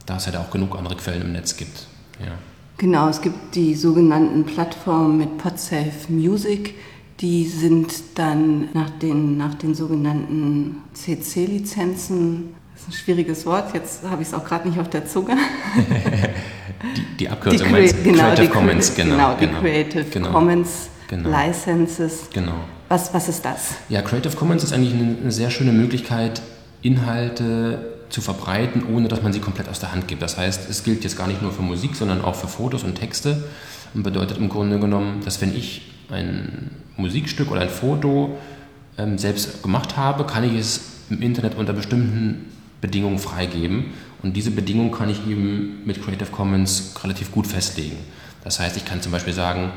da 0.06 0.16
es 0.16 0.26
ja 0.26 0.32
da 0.32 0.40
auch 0.40 0.50
genug 0.50 0.76
andere 0.76 0.96
Quellen 0.96 1.22
im 1.22 1.32
Netz 1.32 1.56
gibt. 1.56 1.86
Ja. 2.20 2.32
Genau, 2.78 3.08
es 3.08 3.20
gibt 3.20 3.54
die 3.54 3.74
sogenannten 3.74 4.44
Plattformen 4.44 5.16
mit 5.16 5.38
PodSafe 5.38 6.10
Music, 6.10 6.74
die 7.20 7.46
sind 7.46 7.92
dann 8.16 8.68
nach 8.74 8.90
den, 8.90 9.38
nach 9.38 9.54
den 9.54 9.74
sogenannten 9.74 10.82
CC-Lizenzen, 10.92 12.54
das 12.74 12.82
ist 12.82 12.88
ein 12.88 12.92
schwieriges 12.92 13.46
Wort, 13.46 13.72
jetzt 13.74 14.02
habe 14.04 14.20
ich 14.20 14.28
es 14.28 14.34
auch 14.34 14.44
gerade 14.44 14.68
nicht 14.68 14.78
auf 14.78 14.90
der 14.90 15.06
Zunge. 15.06 15.36
die, 16.96 17.16
die 17.20 17.28
Abkürzung 17.28 17.68
die 17.74 17.92
genau, 18.02 18.24
Creative 18.24 18.48
Commons, 18.48 18.94
genau. 18.94 19.14
Genau, 19.16 19.34
die 19.34 19.46
genau, 19.46 19.60
Creative 19.60 20.04
genau, 20.04 20.30
Commons 20.30 20.88
genau. 21.08 21.30
Licenses. 21.30 22.28
Genau. 22.30 22.52
Was, 22.88 23.12
was 23.12 23.28
ist 23.28 23.44
das? 23.44 23.74
Ja, 23.88 24.02
Creative 24.02 24.36
Commons 24.36 24.62
ist 24.62 24.72
eigentlich 24.72 24.94
eine, 24.94 25.32
sehr 25.32 25.50
schöne 25.50 25.72
Möglichkeit, 25.72 26.40
Inhalte 26.82 27.96
zu 28.10 28.20
verbreiten, 28.20 28.84
ohne 28.94 29.08
dass 29.08 29.22
man 29.22 29.32
sie 29.32 29.40
komplett 29.40 29.68
aus 29.68 29.80
der 29.80 29.92
Hand 29.92 30.06
gibt. 30.06 30.22
Das 30.22 30.36
heißt, 30.36 30.70
es 30.70 30.84
gilt 30.84 31.02
jetzt 31.02 31.18
gar 31.18 31.26
nicht 31.26 31.42
nur 31.42 31.52
für 31.52 31.62
Musik, 31.62 31.96
sondern 31.96 32.22
auch 32.22 32.36
für 32.36 32.46
Fotos 32.46 32.84
und 32.84 32.94
Texte 32.94 33.42
und 33.94 34.04
bedeutet 34.04 34.38
im 34.38 34.48
Grunde 34.48 34.78
genommen, 34.78 35.20
dass 35.24 35.40
wenn 35.40 35.54
ich 35.54 35.92
ein 36.10 36.70
Musikstück 36.96 37.50
oder 37.50 37.62
ein 37.62 37.68
Foto 37.68 38.38
ähm, 38.96 39.18
selbst 39.18 39.62
gemacht 39.64 39.96
habe, 39.96 40.24
kann 40.24 40.44
ich 40.44 40.54
es 40.54 40.80
im 41.10 41.20
Internet 41.20 41.56
unter 41.56 41.72
bestimmten 41.72 42.52
Bedingungen 42.80 43.18
freigeben 43.18 43.86
und 44.22 44.36
diese 44.36 44.52
Bedingungen 44.52 44.92
kann 44.92 45.08
ich 45.08 45.26
eben 45.26 45.82
mit 45.84 46.02
Creative 46.02 46.30
Commons 46.30 46.94
relativ 47.02 47.32
gut 47.32 47.46
festlegen. 47.48 47.96
Das 48.44 48.60
heißt, 48.60 48.76
ich 48.76 48.84
kann 48.84 49.02
zum 49.02 49.10
Beispiel 49.10 49.32
sagen, 49.32 49.72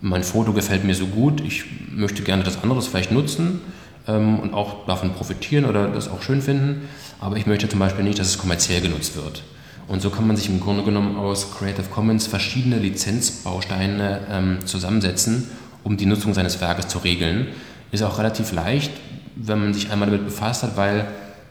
mein 0.00 0.22
Foto 0.22 0.52
gefällt 0.52 0.84
mir 0.84 0.94
so 0.94 1.06
gut, 1.06 1.40
ich 1.40 1.64
möchte 1.90 2.22
gerne 2.22 2.42
das 2.42 2.62
anderes 2.62 2.86
vielleicht 2.86 3.12
nutzen 3.12 3.60
ähm, 4.06 4.38
und 4.40 4.54
auch 4.54 4.86
davon 4.86 5.12
profitieren 5.14 5.64
oder 5.64 5.88
das 5.88 6.08
auch 6.08 6.22
schön 6.22 6.42
finden, 6.42 6.88
aber 7.20 7.36
ich 7.36 7.46
möchte 7.46 7.68
zum 7.68 7.78
Beispiel 7.78 8.04
nicht, 8.04 8.18
dass 8.18 8.28
es 8.28 8.38
kommerziell 8.38 8.80
genutzt 8.80 9.16
wird. 9.16 9.42
Und 9.88 10.02
so 10.02 10.10
kann 10.10 10.26
man 10.26 10.36
sich 10.36 10.48
im 10.48 10.60
Grunde 10.60 10.82
genommen 10.82 11.16
aus 11.16 11.56
Creative 11.56 11.86
Commons 11.86 12.26
verschiedene 12.26 12.78
Lizenzbausteine 12.78 14.20
ähm, 14.30 14.58
zusammensetzen, 14.66 15.48
um 15.84 15.96
die 15.96 16.06
Nutzung 16.06 16.34
seines 16.34 16.60
Werkes 16.60 16.88
zu 16.88 16.98
regeln. 16.98 17.48
Ist 17.92 18.02
auch 18.02 18.18
relativ 18.18 18.52
leicht, 18.52 18.90
wenn 19.36 19.60
man 19.60 19.74
sich 19.74 19.90
einmal 19.90 20.10
damit 20.10 20.24
befasst 20.24 20.64
hat, 20.64 20.76
weil 20.76 21.06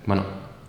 man 0.06 0.24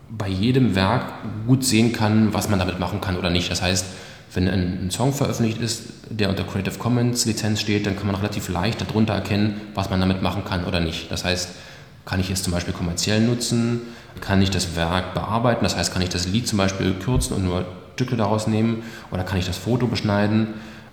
bei 0.09 0.28
jedem 0.28 0.76
Werk 0.76 1.12
gut 1.47 1.64
sehen 1.64 1.92
kann, 1.92 2.33
was 2.33 2.49
man 2.49 2.61
damit 2.61 2.78
machen 2.78 3.00
kann 3.00 3.16
oder 3.16 3.30
nicht. 3.30 3.50
Das 3.50 3.62
heißt, 3.62 3.87
wenn 4.35 4.49
ein, 4.49 4.90
Song 4.90 5.12
veröffentlicht 5.12 5.61
ist, 5.61 5.85
der 6.11 6.28
unter 6.28 6.45
Creative 6.45 6.78
Commons 6.78 7.25
Lizenz 7.26 7.61
steht, 7.61 7.87
dann 7.87 7.97
kann 7.97 8.06
man 8.06 8.16
relativ 8.16 8.49
leicht 8.49 8.80
darunter 8.80 9.14
erkennen, 9.14 9.61
was 9.75 9.90
man 9.90 10.00
damit 10.00 10.23
machen 10.23 10.45
kann 10.45 10.64
oder 10.64 10.80
nicht. 10.80 11.11
Das 11.11 11.25
heißt, 11.25 11.50
kann 12.04 12.21
ich 12.21 12.30
es 12.30 12.42
zum 12.42 12.52
Beispiel 12.52 12.75
kommerziell 12.75 13.21
nutzen? 13.21 13.80
Kann 14.21 14.40
ich 14.40 14.50
das 14.50 14.76
Werk 14.76 15.14
bearbeiten? 15.14 15.64
Das 15.64 15.76
heißt, 15.76 15.92
kann 15.92 16.02
ich 16.02 16.09
das 16.09 16.28
Lied 16.28 16.47
zum 16.47 16.59
Beispiel 16.59 16.95
kürzen 16.95 17.37
und 17.37 17.45
nur 17.45 17.66
Stücke 17.95 18.16
daraus 18.16 18.47
nehmen? 18.47 18.83
Oder 19.11 19.25
kann 19.25 19.38
ich 19.38 19.47
das 19.47 19.56
Foto 19.56 19.87
beschneiden? 19.87 20.49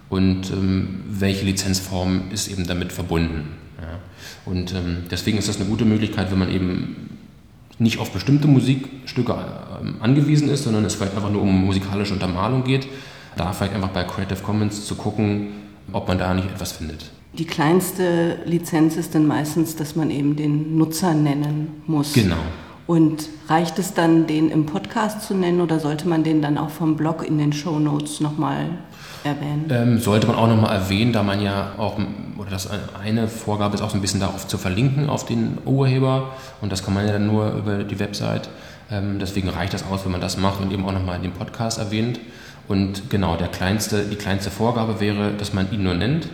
Und 0.09 0.51
ähm, 0.51 1.03
welche 1.07 1.45
Lizenzform 1.45 2.31
ist 2.31 2.47
eben 2.47 2.65
damit 2.65 2.91
verbunden? 2.91 3.49
Ja. 3.81 3.99
Und 4.45 4.73
ähm, 4.73 5.03
deswegen 5.11 5.37
ist 5.37 5.47
das 5.47 5.57
eine 5.57 5.65
gute 5.65 5.85
Möglichkeit, 5.85 6.31
wenn 6.31 6.39
man 6.39 6.51
eben 6.51 7.17
nicht 7.79 7.99
auf 7.99 8.11
bestimmte 8.11 8.47
Musikstücke 8.47 9.35
ähm, 9.81 9.95
angewiesen 9.99 10.49
ist, 10.49 10.63
sondern 10.63 10.85
es 10.85 10.95
vielleicht 10.95 11.15
einfach 11.15 11.31
nur 11.31 11.41
um 11.41 11.65
musikalische 11.65 12.13
Untermalung 12.13 12.63
geht, 12.63 12.87
da 13.35 13.51
vielleicht 13.53 13.73
einfach 13.73 13.89
bei 13.89 14.03
Creative 14.03 14.41
Commons 14.41 14.85
zu 14.85 14.95
gucken, 14.95 15.49
ob 15.91 16.07
man 16.07 16.17
da 16.17 16.33
nicht 16.33 16.49
etwas 16.49 16.73
findet. 16.73 17.11
Die 17.37 17.45
kleinste 17.45 18.37
Lizenz 18.45 18.95
ist 18.95 19.15
dann 19.15 19.25
meistens, 19.25 19.75
dass 19.75 19.95
man 19.95 20.11
eben 20.11 20.35
den 20.35 20.77
Nutzer 20.77 21.13
nennen 21.13 21.81
muss. 21.87 22.13
Genau. 22.13 22.37
Und 22.85 23.29
reicht 23.47 23.79
es 23.79 23.93
dann, 23.93 24.27
den 24.27 24.51
im 24.51 24.65
Podcast 24.65 25.23
zu 25.23 25.33
nennen 25.33 25.61
oder 25.61 25.79
sollte 25.79 26.07
man 26.07 26.23
den 26.23 26.41
dann 26.41 26.57
auch 26.57 26.69
vom 26.69 26.95
Blog 26.95 27.25
in 27.25 27.37
den 27.37 27.53
Show 27.53 27.79
Notes 27.79 28.19
nochmal 28.19 28.65
erwähnen? 29.23 29.65
Ähm, 29.69 29.99
sollte 29.99 30.27
man 30.27 30.35
auch 30.35 30.47
nochmal 30.47 30.75
erwähnen, 30.75 31.13
da 31.13 31.23
man 31.23 31.41
ja 31.41 31.71
auch, 31.77 31.97
oder 32.37 32.49
das 32.49 32.69
eine 33.01 33.27
Vorgabe 33.27 33.75
ist 33.75 33.81
auch 33.81 33.89
so 33.89 33.95
ein 33.95 34.01
bisschen 34.01 34.19
darauf 34.19 34.47
zu 34.47 34.57
verlinken, 34.57 35.09
auf 35.09 35.25
den 35.25 35.57
Urheber. 35.65 36.33
Und 36.61 36.71
das 36.71 36.83
kann 36.83 36.93
man 36.93 37.05
ja 37.07 37.13
dann 37.13 37.25
nur 37.25 37.53
über 37.53 37.83
die 37.83 37.99
Website. 37.99 38.49
Ähm, 38.91 39.17
deswegen 39.19 39.49
reicht 39.49 39.73
das 39.73 39.85
aus, 39.89 40.03
wenn 40.03 40.11
man 40.11 40.21
das 40.21 40.37
macht 40.37 40.61
und 40.61 40.71
eben 40.71 40.85
auch 40.85 40.91
nochmal 40.91 41.15
in 41.15 41.23
dem 41.23 41.31
Podcast 41.31 41.79
erwähnt. 41.79 42.19
Und 42.67 43.09
genau, 43.09 43.35
der 43.35 43.49
kleinste, 43.49 44.03
die 44.03 44.15
kleinste 44.15 44.49
Vorgabe 44.49 44.99
wäre, 44.99 45.33
dass 45.33 45.53
man 45.53 45.71
ihn 45.71 45.83
nur 45.83 45.93
nennt 45.93 46.29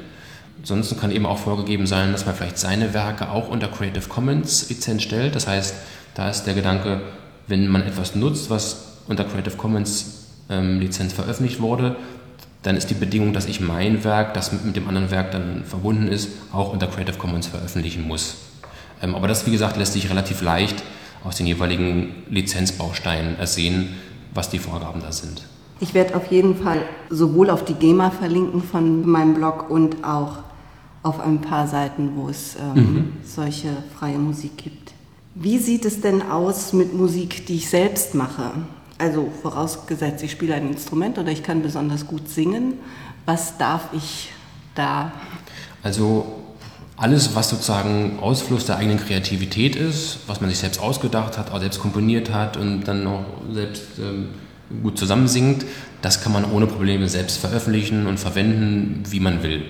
Ansonsten 0.61 0.99
kann 0.99 1.11
eben 1.11 1.25
auch 1.25 1.37
vorgegeben 1.37 1.87
sein, 1.87 2.11
dass 2.11 2.25
man 2.25 2.35
vielleicht 2.35 2.57
seine 2.57 2.93
Werke 2.93 3.29
auch 3.29 3.47
unter 3.47 3.67
Creative 3.67 4.07
Commons 4.09 4.69
Lizenz 4.69 5.03
stellt. 5.03 5.35
Das 5.35 5.47
heißt, 5.47 5.73
da 6.15 6.29
ist 6.29 6.43
der 6.43 6.53
Gedanke, 6.53 7.01
wenn 7.47 7.67
man 7.67 7.83
etwas 7.83 8.15
nutzt, 8.15 8.49
was 8.49 8.97
unter 9.07 9.23
Creative 9.23 9.55
Commons 9.55 10.25
ähm, 10.49 10.79
Lizenz 10.79 11.13
veröffentlicht 11.13 11.61
wurde, 11.61 11.95
dann 12.61 12.75
ist 12.75 12.89
die 12.89 12.95
Bedingung, 12.95 13.31
dass 13.31 13.45
ich 13.45 13.61
mein 13.61 14.03
Werk, 14.03 14.33
das 14.33 14.51
mit, 14.51 14.75
dem 14.75 14.87
anderen 14.89 15.11
Werk 15.11 15.31
dann 15.31 15.63
verbunden 15.63 16.09
ist, 16.09 16.29
auch 16.51 16.73
unter 16.73 16.87
Creative 16.87 17.17
Commons 17.17 17.47
veröffentlichen 17.47 18.05
muss. 18.05 18.35
Ähm, 19.01 19.15
aber 19.15 19.29
das, 19.29 19.45
wie 19.47 19.51
gesagt, 19.51 19.77
lässt 19.77 19.93
sich 19.93 20.09
relativ 20.09 20.41
leicht 20.41 20.83
aus 21.23 21.37
den 21.37 21.47
jeweiligen 21.47 22.23
Lizenzbausteinen 22.29 23.39
ersehen, 23.39 23.95
was 24.33 24.49
die 24.49 24.59
Vorgaben 24.59 25.01
da 25.01 25.13
sind. 25.13 25.43
Ich 25.81 25.93
werde 25.93 26.15
auf 26.15 26.29
jeden 26.31 26.55
Fall 26.55 26.81
sowohl 27.09 27.49
auf 27.49 27.63
die 27.63 27.73
GEMA 27.73 28.11
verlinken 28.11 28.61
von 28.61 29.07
meinem 29.07 29.33
Blog 29.33 29.69
und 29.69 30.03
auch 30.03 30.39
auf 31.03 31.19
ein 31.21 31.39
paar 31.39 31.67
Seiten, 31.67 32.11
wo 32.15 32.27
es 32.27 32.57
ähm, 32.57 32.73
mhm. 32.75 33.13
solche 33.23 33.69
freie 33.97 34.17
Musik 34.17 34.57
gibt. 34.57 34.93
Wie 35.35 35.57
sieht 35.57 35.85
es 35.85 36.01
denn 36.01 36.21
aus 36.21 36.73
mit 36.73 36.93
Musik, 36.93 37.45
die 37.45 37.55
ich 37.55 37.69
selbst 37.69 38.13
mache? 38.13 38.51
Also 38.97 39.31
vorausgesetzt, 39.41 40.21
ich 40.23 40.31
spiele 40.31 40.55
ein 40.55 40.67
Instrument 40.67 41.17
oder 41.17 41.31
ich 41.31 41.43
kann 41.43 41.61
besonders 41.61 42.05
gut 42.05 42.27
singen. 42.27 42.73
Was 43.25 43.57
darf 43.57 43.89
ich 43.93 44.31
da? 44.75 45.13
Also 45.81 46.25
alles, 46.97 47.33
was 47.33 47.49
sozusagen 47.49 48.19
Ausfluss 48.19 48.65
der 48.65 48.75
eigenen 48.75 48.99
Kreativität 48.99 49.77
ist, 49.77 50.19
was 50.27 50.41
man 50.41 50.49
sich 50.49 50.59
selbst 50.59 50.81
ausgedacht 50.81 51.37
hat, 51.37 51.51
auch 51.51 51.59
selbst 51.61 51.79
komponiert 51.79 52.33
hat 52.33 52.57
und 52.57 52.81
dann 52.83 53.05
noch 53.05 53.23
selbst 53.53 53.83
ähm, 53.99 54.29
gut 54.83 54.97
zusammensingt, 54.97 55.65
das 56.01 56.21
kann 56.21 56.31
man 56.31 56.45
ohne 56.45 56.67
Probleme 56.67 57.07
selbst 57.09 57.37
veröffentlichen 57.37 58.07
und 58.07 58.19
verwenden, 58.19 59.03
wie 59.09 59.19
man 59.19 59.43
will. 59.43 59.63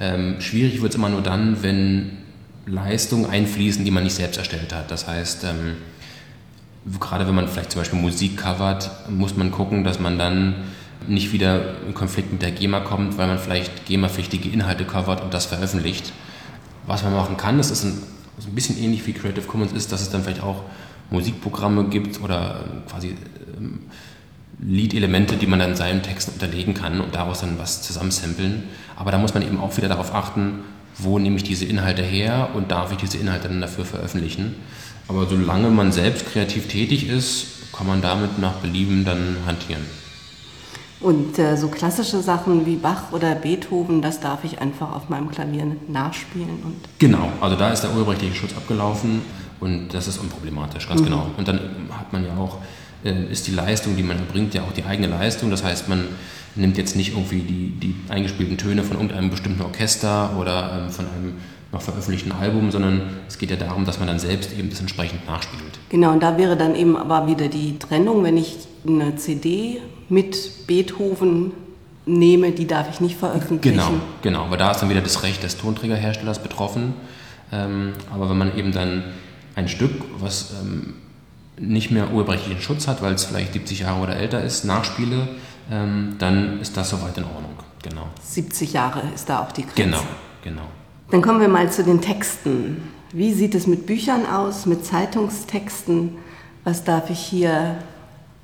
Ähm, 0.00 0.40
schwierig 0.40 0.82
wird 0.82 0.92
es 0.92 0.96
immer 0.96 1.08
nur 1.08 1.22
dann, 1.22 1.62
wenn 1.62 2.18
Leistungen 2.66 3.26
einfließen, 3.26 3.84
die 3.84 3.90
man 3.90 4.04
nicht 4.04 4.14
selbst 4.14 4.38
erstellt 4.38 4.74
hat. 4.74 4.90
Das 4.90 5.06
heißt, 5.06 5.44
ähm, 5.44 5.76
gerade 7.00 7.26
wenn 7.26 7.34
man 7.34 7.48
vielleicht 7.48 7.72
zum 7.72 7.80
Beispiel 7.80 7.98
Musik 7.98 8.38
covert, 8.38 8.90
muss 9.08 9.36
man 9.36 9.50
gucken, 9.50 9.84
dass 9.84 10.00
man 10.00 10.18
dann 10.18 10.54
nicht 11.06 11.32
wieder 11.32 11.80
in 11.86 11.94
Konflikt 11.94 12.32
mit 12.32 12.42
der 12.42 12.50
GEMA 12.50 12.80
kommt, 12.80 13.18
weil 13.18 13.28
man 13.28 13.38
vielleicht 13.38 13.86
GEMA-pflichtige 13.86 14.48
Inhalte 14.48 14.84
covert 14.84 15.22
und 15.22 15.32
das 15.32 15.46
veröffentlicht. 15.46 16.12
Was 16.86 17.02
man 17.04 17.12
machen 17.12 17.36
kann, 17.36 17.58
das 17.58 17.70
ist 17.70 17.84
ein, 17.84 18.02
so 18.38 18.48
ein 18.48 18.54
bisschen 18.54 18.78
ähnlich 18.78 19.06
wie 19.06 19.12
Creative 19.12 19.46
Commons 19.46 19.72
ist, 19.72 19.92
dass 19.92 20.02
es 20.02 20.10
dann 20.10 20.22
vielleicht 20.22 20.42
auch 20.42 20.62
Musikprogramme 21.10 21.84
gibt 21.84 22.20
oder 22.20 22.64
quasi 22.88 23.14
ähm, 23.56 23.80
Liedelemente, 24.58 25.36
die 25.36 25.46
man 25.46 25.58
dann 25.58 25.76
seinen 25.76 26.02
Texten 26.02 26.32
unterlegen 26.32 26.74
kann 26.74 27.00
und 27.00 27.14
daraus 27.14 27.40
dann 27.40 27.58
was 27.58 27.82
zusammensampeln. 27.82 28.64
Aber 28.96 29.10
da 29.10 29.18
muss 29.18 29.34
man 29.34 29.42
eben 29.42 29.60
auch 29.60 29.76
wieder 29.76 29.88
darauf 29.88 30.14
achten, 30.14 30.60
wo 30.98 31.18
nehme 31.18 31.36
ich 31.36 31.44
diese 31.44 31.66
Inhalte 31.66 32.02
her 32.02 32.50
und 32.54 32.70
darf 32.70 32.90
ich 32.90 32.98
diese 32.98 33.18
Inhalte 33.18 33.48
dann 33.48 33.60
dafür 33.60 33.84
veröffentlichen. 33.84 34.54
Aber 35.08 35.26
solange 35.26 35.68
man 35.70 35.92
selbst 35.92 36.26
kreativ 36.26 36.68
tätig 36.68 37.08
ist, 37.08 37.72
kann 37.72 37.86
man 37.86 38.00
damit 38.00 38.38
nach 38.38 38.54
Belieben 38.54 39.04
dann 39.04 39.36
hantieren. 39.46 39.82
Und 40.98 41.38
äh, 41.38 41.56
so 41.56 41.68
klassische 41.68 42.22
Sachen 42.22 42.64
wie 42.64 42.76
Bach 42.76 43.12
oder 43.12 43.34
Beethoven, 43.34 44.00
das 44.00 44.20
darf 44.20 44.44
ich 44.44 44.60
einfach 44.60 44.94
auf 44.94 45.10
meinem 45.10 45.30
Klavier 45.30 45.76
nachspielen. 45.88 46.62
Und 46.64 46.76
genau, 46.98 47.30
also 47.40 47.54
da 47.54 47.70
ist 47.70 47.82
der 47.82 47.92
urheberrechtliche 47.92 48.34
Schutz 48.34 48.56
abgelaufen 48.56 49.20
und 49.60 49.88
das 49.92 50.08
ist 50.08 50.18
unproblematisch, 50.18 50.88
ganz 50.88 51.02
mhm. 51.02 51.04
genau. 51.04 51.26
Und 51.36 51.46
dann 51.46 51.60
hat 51.90 52.12
man 52.14 52.24
ja 52.24 52.34
auch 52.38 52.58
ist 53.10 53.46
die 53.46 53.52
Leistung, 53.52 53.96
die 53.96 54.02
man 54.02 54.18
erbringt, 54.18 54.54
ja 54.54 54.62
auch 54.62 54.72
die 54.72 54.84
eigene 54.84 55.08
Leistung. 55.08 55.50
Das 55.50 55.64
heißt, 55.64 55.88
man 55.88 56.04
nimmt 56.54 56.78
jetzt 56.78 56.96
nicht 56.96 57.12
irgendwie 57.12 57.40
die, 57.40 57.70
die 57.70 57.94
eingespielten 58.08 58.56
Töne 58.56 58.82
von 58.82 58.96
irgendeinem 58.96 59.30
bestimmten 59.30 59.62
Orchester 59.62 60.36
oder 60.38 60.84
ähm, 60.84 60.90
von 60.90 61.06
einem 61.06 61.34
noch 61.72 61.82
veröffentlichten 61.82 62.32
Album, 62.32 62.70
sondern 62.70 63.02
es 63.28 63.38
geht 63.38 63.50
ja 63.50 63.56
darum, 63.56 63.84
dass 63.84 63.98
man 63.98 64.08
dann 64.08 64.18
selbst 64.18 64.56
eben 64.56 64.70
das 64.70 64.80
entsprechend 64.80 65.26
nachspielt. 65.26 65.78
Genau, 65.88 66.12
und 66.12 66.22
da 66.22 66.38
wäre 66.38 66.56
dann 66.56 66.74
eben 66.74 66.96
aber 66.96 67.26
wieder 67.26 67.48
die 67.48 67.78
Trennung, 67.78 68.22
wenn 68.24 68.36
ich 68.36 68.56
eine 68.86 69.16
CD 69.16 69.80
mit 70.08 70.66
Beethoven 70.66 71.52
nehme, 72.06 72.52
die 72.52 72.66
darf 72.66 72.88
ich 72.90 73.00
nicht 73.00 73.16
veröffentlichen. 73.16 73.76
Genau, 73.76 73.90
genau, 74.22 74.44
aber 74.44 74.56
da 74.56 74.70
ist 74.70 74.80
dann 74.80 74.88
wieder 74.88 75.00
das 75.00 75.22
Recht 75.24 75.42
des 75.42 75.56
Tonträgerherstellers 75.58 76.38
betroffen. 76.38 76.94
Ähm, 77.52 77.92
aber 78.12 78.30
wenn 78.30 78.38
man 78.38 78.56
eben 78.56 78.72
dann 78.72 79.04
ein 79.56 79.68
Stück, 79.68 79.92
was 80.18 80.54
ähm, 80.62 80.94
nicht 81.58 81.90
mehr 81.90 82.12
urheberrechtlichen 82.12 82.62
Schutz 82.62 82.86
hat, 82.86 83.02
weil 83.02 83.14
es 83.14 83.24
vielleicht 83.24 83.52
70 83.52 83.80
Jahre 83.80 84.02
oder 84.02 84.16
älter 84.16 84.42
ist, 84.42 84.64
nachspiele, 84.64 85.28
ähm, 85.70 86.16
dann 86.18 86.60
ist 86.60 86.76
das 86.76 86.90
soweit 86.90 87.16
in 87.18 87.24
Ordnung. 87.24 87.52
Genau. 87.82 88.06
70 88.22 88.72
Jahre 88.72 89.02
ist 89.14 89.28
da 89.28 89.40
auch 89.40 89.52
die 89.52 89.62
Grenze. 89.62 89.82
Genau, 89.82 90.02
genau. 90.42 90.68
Dann 91.10 91.22
kommen 91.22 91.40
wir 91.40 91.48
mal 91.48 91.70
zu 91.70 91.84
den 91.84 92.00
Texten. 92.00 92.82
Wie 93.12 93.32
sieht 93.32 93.54
es 93.54 93.66
mit 93.66 93.86
Büchern 93.86 94.26
aus, 94.26 94.66
mit 94.66 94.84
Zeitungstexten? 94.84 96.18
was 96.66 96.82
darf 96.82 97.10
ich 97.10 97.20
hier 97.20 97.76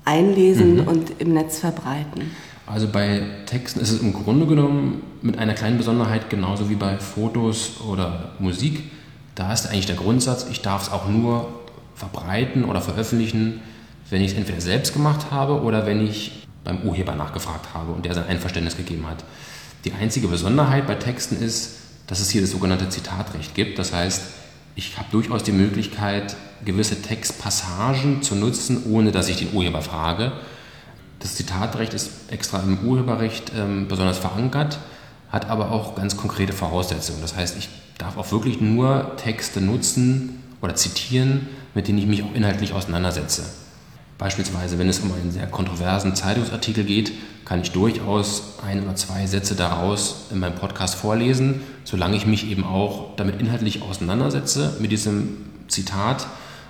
einlesen 0.05 0.77
mhm. 0.77 0.87
und 0.87 1.11
im 1.19 1.33
Netz 1.33 1.59
verbreiten? 1.59 2.31
Also 2.65 2.87
bei 2.87 3.21
Texten 3.45 3.81
ist 3.81 3.91
es 3.91 3.99
im 3.99 4.13
Grunde 4.13 4.45
genommen 4.45 5.03
mit 5.21 5.37
einer 5.37 5.53
kleinen 5.53 5.77
Besonderheit 5.77 6.29
genauso 6.29 6.69
wie 6.69 6.75
bei 6.75 6.97
Fotos 6.99 7.81
oder 7.81 8.31
Musik. 8.39 8.81
Da 9.35 9.51
ist 9.51 9.67
eigentlich 9.67 9.87
der 9.87 9.97
Grundsatz, 9.97 10.47
ich 10.49 10.61
darf 10.61 10.83
es 10.83 10.93
auch 10.93 11.09
nur 11.09 11.49
verbreiten 11.95 12.65
oder 12.65 12.81
veröffentlichen, 12.81 13.61
wenn 14.09 14.21
ich 14.21 14.31
es 14.31 14.37
entweder 14.37 14.61
selbst 14.61 14.93
gemacht 14.93 15.31
habe 15.31 15.61
oder 15.61 15.85
wenn 15.85 16.05
ich 16.05 16.47
beim 16.63 16.81
Urheber 16.81 17.15
nachgefragt 17.15 17.73
habe 17.73 17.91
und 17.91 18.05
der 18.05 18.13
sein 18.13 18.27
Einverständnis 18.27 18.77
gegeben 18.77 19.07
hat. 19.07 19.23
Die 19.85 19.93
einzige 19.93 20.27
Besonderheit 20.27 20.87
bei 20.87 20.95
Texten 20.95 21.41
ist, 21.41 21.79
dass 22.07 22.19
es 22.19 22.29
hier 22.29 22.41
das 22.41 22.51
sogenannte 22.51 22.89
Zitatrecht 22.89 23.53
gibt. 23.53 23.79
Das 23.79 23.93
heißt, 23.93 24.21
ich 24.75 24.97
habe 24.97 25.07
durchaus 25.11 25.43
die 25.43 25.51
Möglichkeit, 25.51 26.35
gewisse 26.65 27.01
Textpassagen 27.01 28.21
zu 28.21 28.35
nutzen, 28.35 28.83
ohne 28.89 29.11
dass 29.11 29.29
ich 29.29 29.37
den 29.37 29.53
Urheber 29.53 29.81
frage. 29.81 30.31
Das 31.19 31.35
Zitatrecht 31.35 31.93
ist 31.93 32.11
extra 32.29 32.59
im 32.59 32.79
Urheberrecht 32.79 33.51
ähm, 33.55 33.87
besonders 33.87 34.17
verankert, 34.17 34.79
hat 35.31 35.49
aber 35.49 35.71
auch 35.71 35.95
ganz 35.95 36.17
konkrete 36.17 36.53
Voraussetzungen. 36.53 37.21
Das 37.21 37.35
heißt, 37.35 37.57
ich 37.57 37.69
darf 37.97 38.17
auch 38.17 38.31
wirklich 38.31 38.61
nur 38.61 39.15
Texte 39.17 39.61
nutzen 39.61 40.42
oder 40.63 40.75
zitieren, 40.75 41.47
mit 41.75 41.87
denen 41.87 41.99
ich 41.99 42.07
mich 42.07 42.23
auch 42.23 42.33
inhaltlich 42.33 42.73
auseinandersetze. 42.73 43.43
Beispielsweise, 44.17 44.79
wenn 44.79 44.87
es 44.87 44.99
um 44.99 45.11
einen 45.11 45.31
sehr 45.31 45.47
kontroversen 45.47 46.15
Zeitungsartikel 46.15 46.85
geht, 46.85 47.11
kann 47.43 47.61
ich 47.61 47.71
durchaus 47.71 48.53
ein 48.65 48.81
oder 48.83 48.95
zwei 48.95 49.27
Sätze 49.27 49.55
daraus 49.55 50.27
in 50.31 50.39
meinem 50.39 50.55
Podcast 50.55 50.95
vorlesen, 50.95 51.61
solange 51.83 52.15
ich 52.15 52.25
mich 52.25 52.49
eben 52.49 52.63
auch 52.63 53.15
damit 53.17 53.41
inhaltlich 53.41 53.81
auseinandersetze 53.81 54.77
mit 54.79 54.91
diesem 54.91 55.37
Zitat 55.67 56.27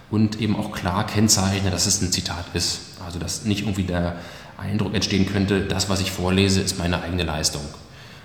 und 0.09 0.41
eben 0.41 0.55
auch 0.55 0.71
klar 0.71 1.05
kennzeichne, 1.05 1.69
dass 1.69 1.85
es 1.85 2.01
ein 2.01 2.11
Zitat 2.11 2.45
ist. 2.55 2.79
Also 3.05 3.19
dass 3.19 3.45
nicht 3.45 3.61
irgendwie 3.61 3.83
der 3.83 4.15
Eindruck 4.57 4.95
entstehen 4.95 5.27
könnte, 5.27 5.61
das, 5.61 5.89
was 5.89 6.01
ich 6.01 6.11
vorlese, 6.11 6.61
ist 6.61 6.79
meine 6.79 7.03
eigene 7.03 7.23
Leistung. 7.23 7.61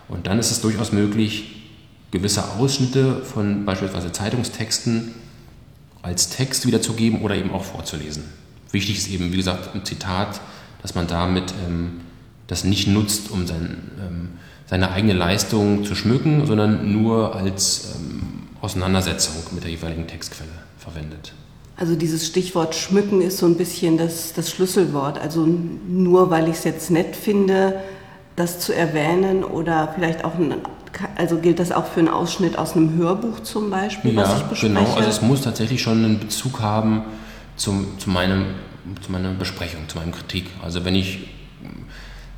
Und 0.09 0.27
dann 0.27 0.39
ist 0.39 0.51
es 0.51 0.63
durchaus 0.63 0.93
möglich, 0.93 1.67
gewisse 2.11 2.53
Ausschnitte 2.53 3.23
von 3.23 3.67
beispielsweise 3.67 4.13
Zeitungstexten 4.13 5.15
als 6.03 6.31
Text 6.31 6.67
wiederzugeben 6.67 7.23
oder 7.23 7.35
eben 7.37 7.51
auch 7.51 7.65
vorzulesen. 7.65 8.25
Wichtig 8.71 8.99
ist 8.99 9.09
eben, 9.09 9.33
wie 9.33 9.37
gesagt, 9.37 9.75
im 9.75 9.85
Zitat, 9.85 10.41
dass 10.83 10.95
man 10.95 11.07
damit 11.07 11.55
ähm, 11.67 12.01
das 12.47 12.65
nicht 12.65 12.89
nutzt, 12.89 13.31
um 13.31 13.47
sein, 13.47 13.91
ähm, 14.01 14.29
seine 14.67 14.91
eigene 14.91 15.15
Leistung 15.15 15.85
zu 15.85 15.95
schmücken, 15.95 16.47
sondern 16.47 16.93
nur 16.93 17.35
als 17.35 17.95
ähm, 17.97 18.49
Auseinandersetzung 18.61 19.35
mit 19.53 19.65
der 19.65 19.71
jeweiligen 19.71 20.07
Textquelle 20.07 20.51
verwendet. 20.79 21.33
Also 21.77 21.95
dieses 21.95 22.27
Stichwort 22.27 22.75
schmücken 22.75 23.23
ist 23.23 23.39
so 23.39 23.47
ein 23.47 23.57
bisschen 23.57 23.99
das, 23.99 24.33
das 24.33 24.51
Schlüsselwort. 24.51 25.19
Also 25.19 25.47
nur 25.47 26.29
weil 26.29 26.49
ich 26.49 26.57
es 26.57 26.65
jetzt 26.65 26.91
nett 26.91 27.15
finde, 27.15 27.81
das 28.35 28.59
zu 28.59 28.75
erwähnen 28.75 29.45
oder 29.45 29.93
vielleicht 29.95 30.25
auch, 30.25 30.35
ein, 30.35 30.55
also 31.17 31.39
gilt 31.39 31.59
das 31.59 31.73
auch 31.73 31.87
für 31.87 32.01
einen 32.01 32.09
Ausschnitt 32.09 32.59
aus 32.59 32.75
einem 32.75 32.97
Hörbuch 32.97 33.41
zum 33.41 33.71
Beispiel, 33.71 34.15
ja, 34.15 34.23
was 34.23 34.39
ich 34.39 34.43
bespreche? 34.45 34.75
genau. 34.75 34.95
Also 34.95 35.09
es 35.09 35.23
muss 35.23 35.43
tatsächlich 35.43 35.83
schon 35.83 36.05
einen 36.05 36.19
Bezug 36.19 36.61
haben 36.61 37.03
zum, 37.57 37.99
zu, 37.99 38.11
meinem, 38.11 38.47
zu 39.05 39.13
meiner 39.13 39.33
Besprechung, 39.33 39.89
zu 39.89 39.99
meinem 39.99 40.13
Kritik. 40.13 40.47
Also 40.63 40.85
wenn 40.85 40.95
ich 40.95 41.29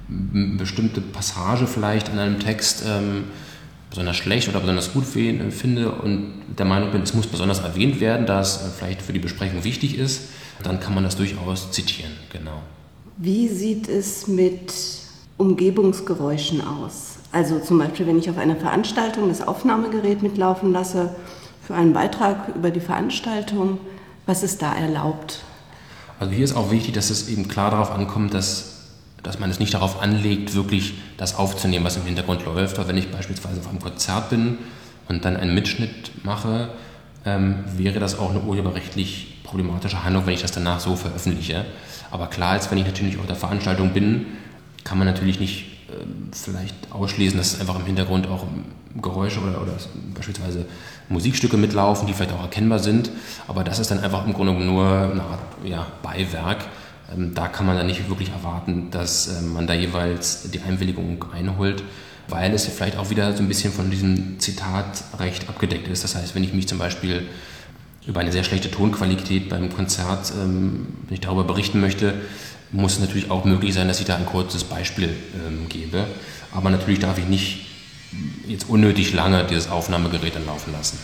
eine 0.09 0.57
bestimmte 0.57 1.00
Passage 1.00 1.67
vielleicht 1.67 2.09
in 2.09 2.19
einem 2.19 2.40
Text 2.40 2.83
ähm, 2.87 3.25
besonders 3.90 4.17
schlecht 4.17 4.49
oder 4.49 4.61
besonders 4.61 4.93
gut 4.93 5.05
finde 5.05 5.93
und 5.93 6.33
der 6.59 6.67
Meinung 6.67 6.90
bin, 6.90 7.02
es 7.02 7.14
muss 7.14 7.26
besonders 7.26 7.61
erwähnt 7.61 8.00
werden, 8.00 8.26
da 8.26 8.40
es 8.40 8.57
äh, 8.57 8.71
vielleicht 8.76 9.02
für 9.02 9.12
die 9.12 9.19
Besprechung 9.19 9.64
wichtig 9.64 9.99
ist, 9.99 10.23
dann 10.62 10.81
kann 10.81 10.95
man 10.95 11.05
das 11.05 11.17
durchaus 11.17 11.71
zitieren, 11.71 12.12
genau. 12.33 12.62
Wie 13.17 13.49
sieht 13.49 13.88
es 13.88 14.26
mit 14.26 14.73
Umgebungsgeräuschen 15.40 16.61
aus? 16.61 17.16
Also 17.32 17.59
zum 17.59 17.78
Beispiel, 17.78 18.06
wenn 18.06 18.18
ich 18.18 18.28
auf 18.28 18.38
einer 18.38 18.56
Veranstaltung 18.56 19.28
das 19.28 19.47
Aufnahmegerät 19.47 20.22
mitlaufen 20.22 20.72
lasse 20.72 21.14
für 21.66 21.74
einen 21.74 21.92
Beitrag 21.92 22.55
über 22.55 22.70
die 22.70 22.81
Veranstaltung, 22.81 23.79
was 24.26 24.42
ist 24.42 24.62
da 24.62 24.74
erlaubt? 24.74 25.40
Also 26.18 26.33
hier 26.33 26.44
ist 26.44 26.55
auch 26.55 26.70
wichtig, 26.70 26.92
dass 26.92 27.09
es 27.11 27.29
eben 27.29 27.48
klar 27.48 27.70
darauf 27.70 27.90
ankommt, 27.90 28.35
dass, 28.35 28.88
dass 29.22 29.38
man 29.38 29.48
es 29.50 29.59
nicht 29.59 29.72
darauf 29.72 30.03
anlegt, 30.03 30.55
wirklich 30.55 30.94
das 31.16 31.37
aufzunehmen, 31.37 31.85
was 31.85 31.96
im 31.96 32.05
Hintergrund 32.05 32.44
läuft. 32.44 32.79
Aber 32.79 32.88
wenn 32.88 32.98
ich 32.98 33.11
beispielsweise 33.11 33.61
auf 33.61 33.68
einem 33.68 33.81
Konzert 33.81 34.29
bin 34.29 34.59
und 35.09 35.24
dann 35.24 35.37
einen 35.37 35.55
Mitschnitt 35.55 36.24
mache, 36.24 36.68
ähm, 37.24 37.64
wäre 37.76 38.00
das 38.00 38.18
auch 38.18 38.31
eine 38.31 38.40
urheberrechtlich 38.40 39.42
problematische 39.44 40.05
Handlung, 40.05 40.26
wenn 40.26 40.35
ich 40.35 40.42
das 40.42 40.53
danach 40.53 40.81
so 40.81 40.96
veröffentliche. 40.96 41.64
Aber 42.11 42.26
klar 42.26 42.57
ist, 42.57 42.70
wenn 42.70 42.79
ich 42.79 42.87
natürlich 42.87 43.18
auf 43.18 43.26
der 43.26 43.37
Veranstaltung 43.37 43.90
bin, 43.90 44.26
kann 44.85 44.99
man 44.99 45.07
natürlich 45.07 45.40
nicht 45.40 45.66
äh, 45.88 46.05
vielleicht 46.33 46.75
ausschließen, 46.90 47.38
dass 47.38 47.61
einfach 47.61 47.79
im 47.79 47.87
Hintergrund 47.87 48.27
auch 48.29 48.47
Geräusche 49.01 49.40
oder, 49.40 49.61
oder 49.62 49.73
beispielsweise 50.14 50.66
Musikstücke 51.09 51.57
mitlaufen, 51.57 52.07
die 52.07 52.12
vielleicht 52.12 52.33
auch 52.33 52.43
erkennbar 52.43 52.79
sind. 52.79 53.11
Aber 53.47 53.64
das 53.64 53.79
ist 53.79 53.90
dann 53.90 54.01
einfach 54.01 54.27
im 54.27 54.33
Grunde 54.33 54.53
nur 54.53 54.87
eine 54.87 55.23
Art 55.23 55.40
ja, 55.64 55.87
Beiwerk. 56.03 56.64
Ähm, 57.12 57.35
da 57.35 57.49
kann 57.49 57.66
man 57.66 57.77
dann 57.77 57.87
nicht 57.87 58.09
wirklich 58.09 58.31
erwarten, 58.31 58.90
dass 58.90 59.38
ähm, 59.38 59.53
man 59.53 59.66
da 59.66 59.75
jeweils 59.75 60.51
die 60.51 60.61
Einwilligung 60.61 61.25
einholt, 61.33 61.83
weil 62.29 62.53
es 62.53 62.66
vielleicht 62.66 62.97
auch 62.97 63.11
wieder 63.11 63.37
so 63.37 63.43
ein 63.43 63.49
bisschen 63.49 63.73
von 63.73 63.90
diesem 63.90 64.38
Zitatrecht 64.38 65.49
abgedeckt 65.49 65.88
ist. 65.88 66.05
Das 66.05 66.14
heißt, 66.14 66.35
wenn 66.35 66.45
ich 66.45 66.53
mich 66.53 66.69
zum 66.69 66.79
Beispiel 66.79 67.27
über 68.07 68.21
eine 68.21 68.33
sehr 68.33 68.45
schlechte 68.45 68.71
Tonqualität 68.71 69.49
beim 69.49 69.73
Konzert, 69.73 70.33
ähm, 70.40 70.88
wenn 71.07 71.14
ich 71.14 71.21
darüber 71.21 71.45
berichten 71.45 71.81
möchte, 71.81 72.14
muss 72.72 72.94
es 72.94 73.00
natürlich 73.00 73.30
auch 73.30 73.44
möglich 73.44 73.74
sein, 73.74 73.88
dass 73.88 74.00
ich 74.00 74.06
da 74.06 74.16
ein 74.16 74.26
kurzes 74.26 74.64
Beispiel 74.64 75.16
ähm, 75.46 75.68
gebe. 75.68 76.06
Aber 76.52 76.70
natürlich 76.70 77.00
darf 77.00 77.18
ich 77.18 77.26
nicht 77.26 77.66
jetzt 78.46 78.68
unnötig 78.68 79.12
lange 79.12 79.44
dieses 79.44 79.70
Aufnahmegerät 79.70 80.35
dann 80.35 80.46
laufen 80.46 80.72
lassen. 80.72 80.98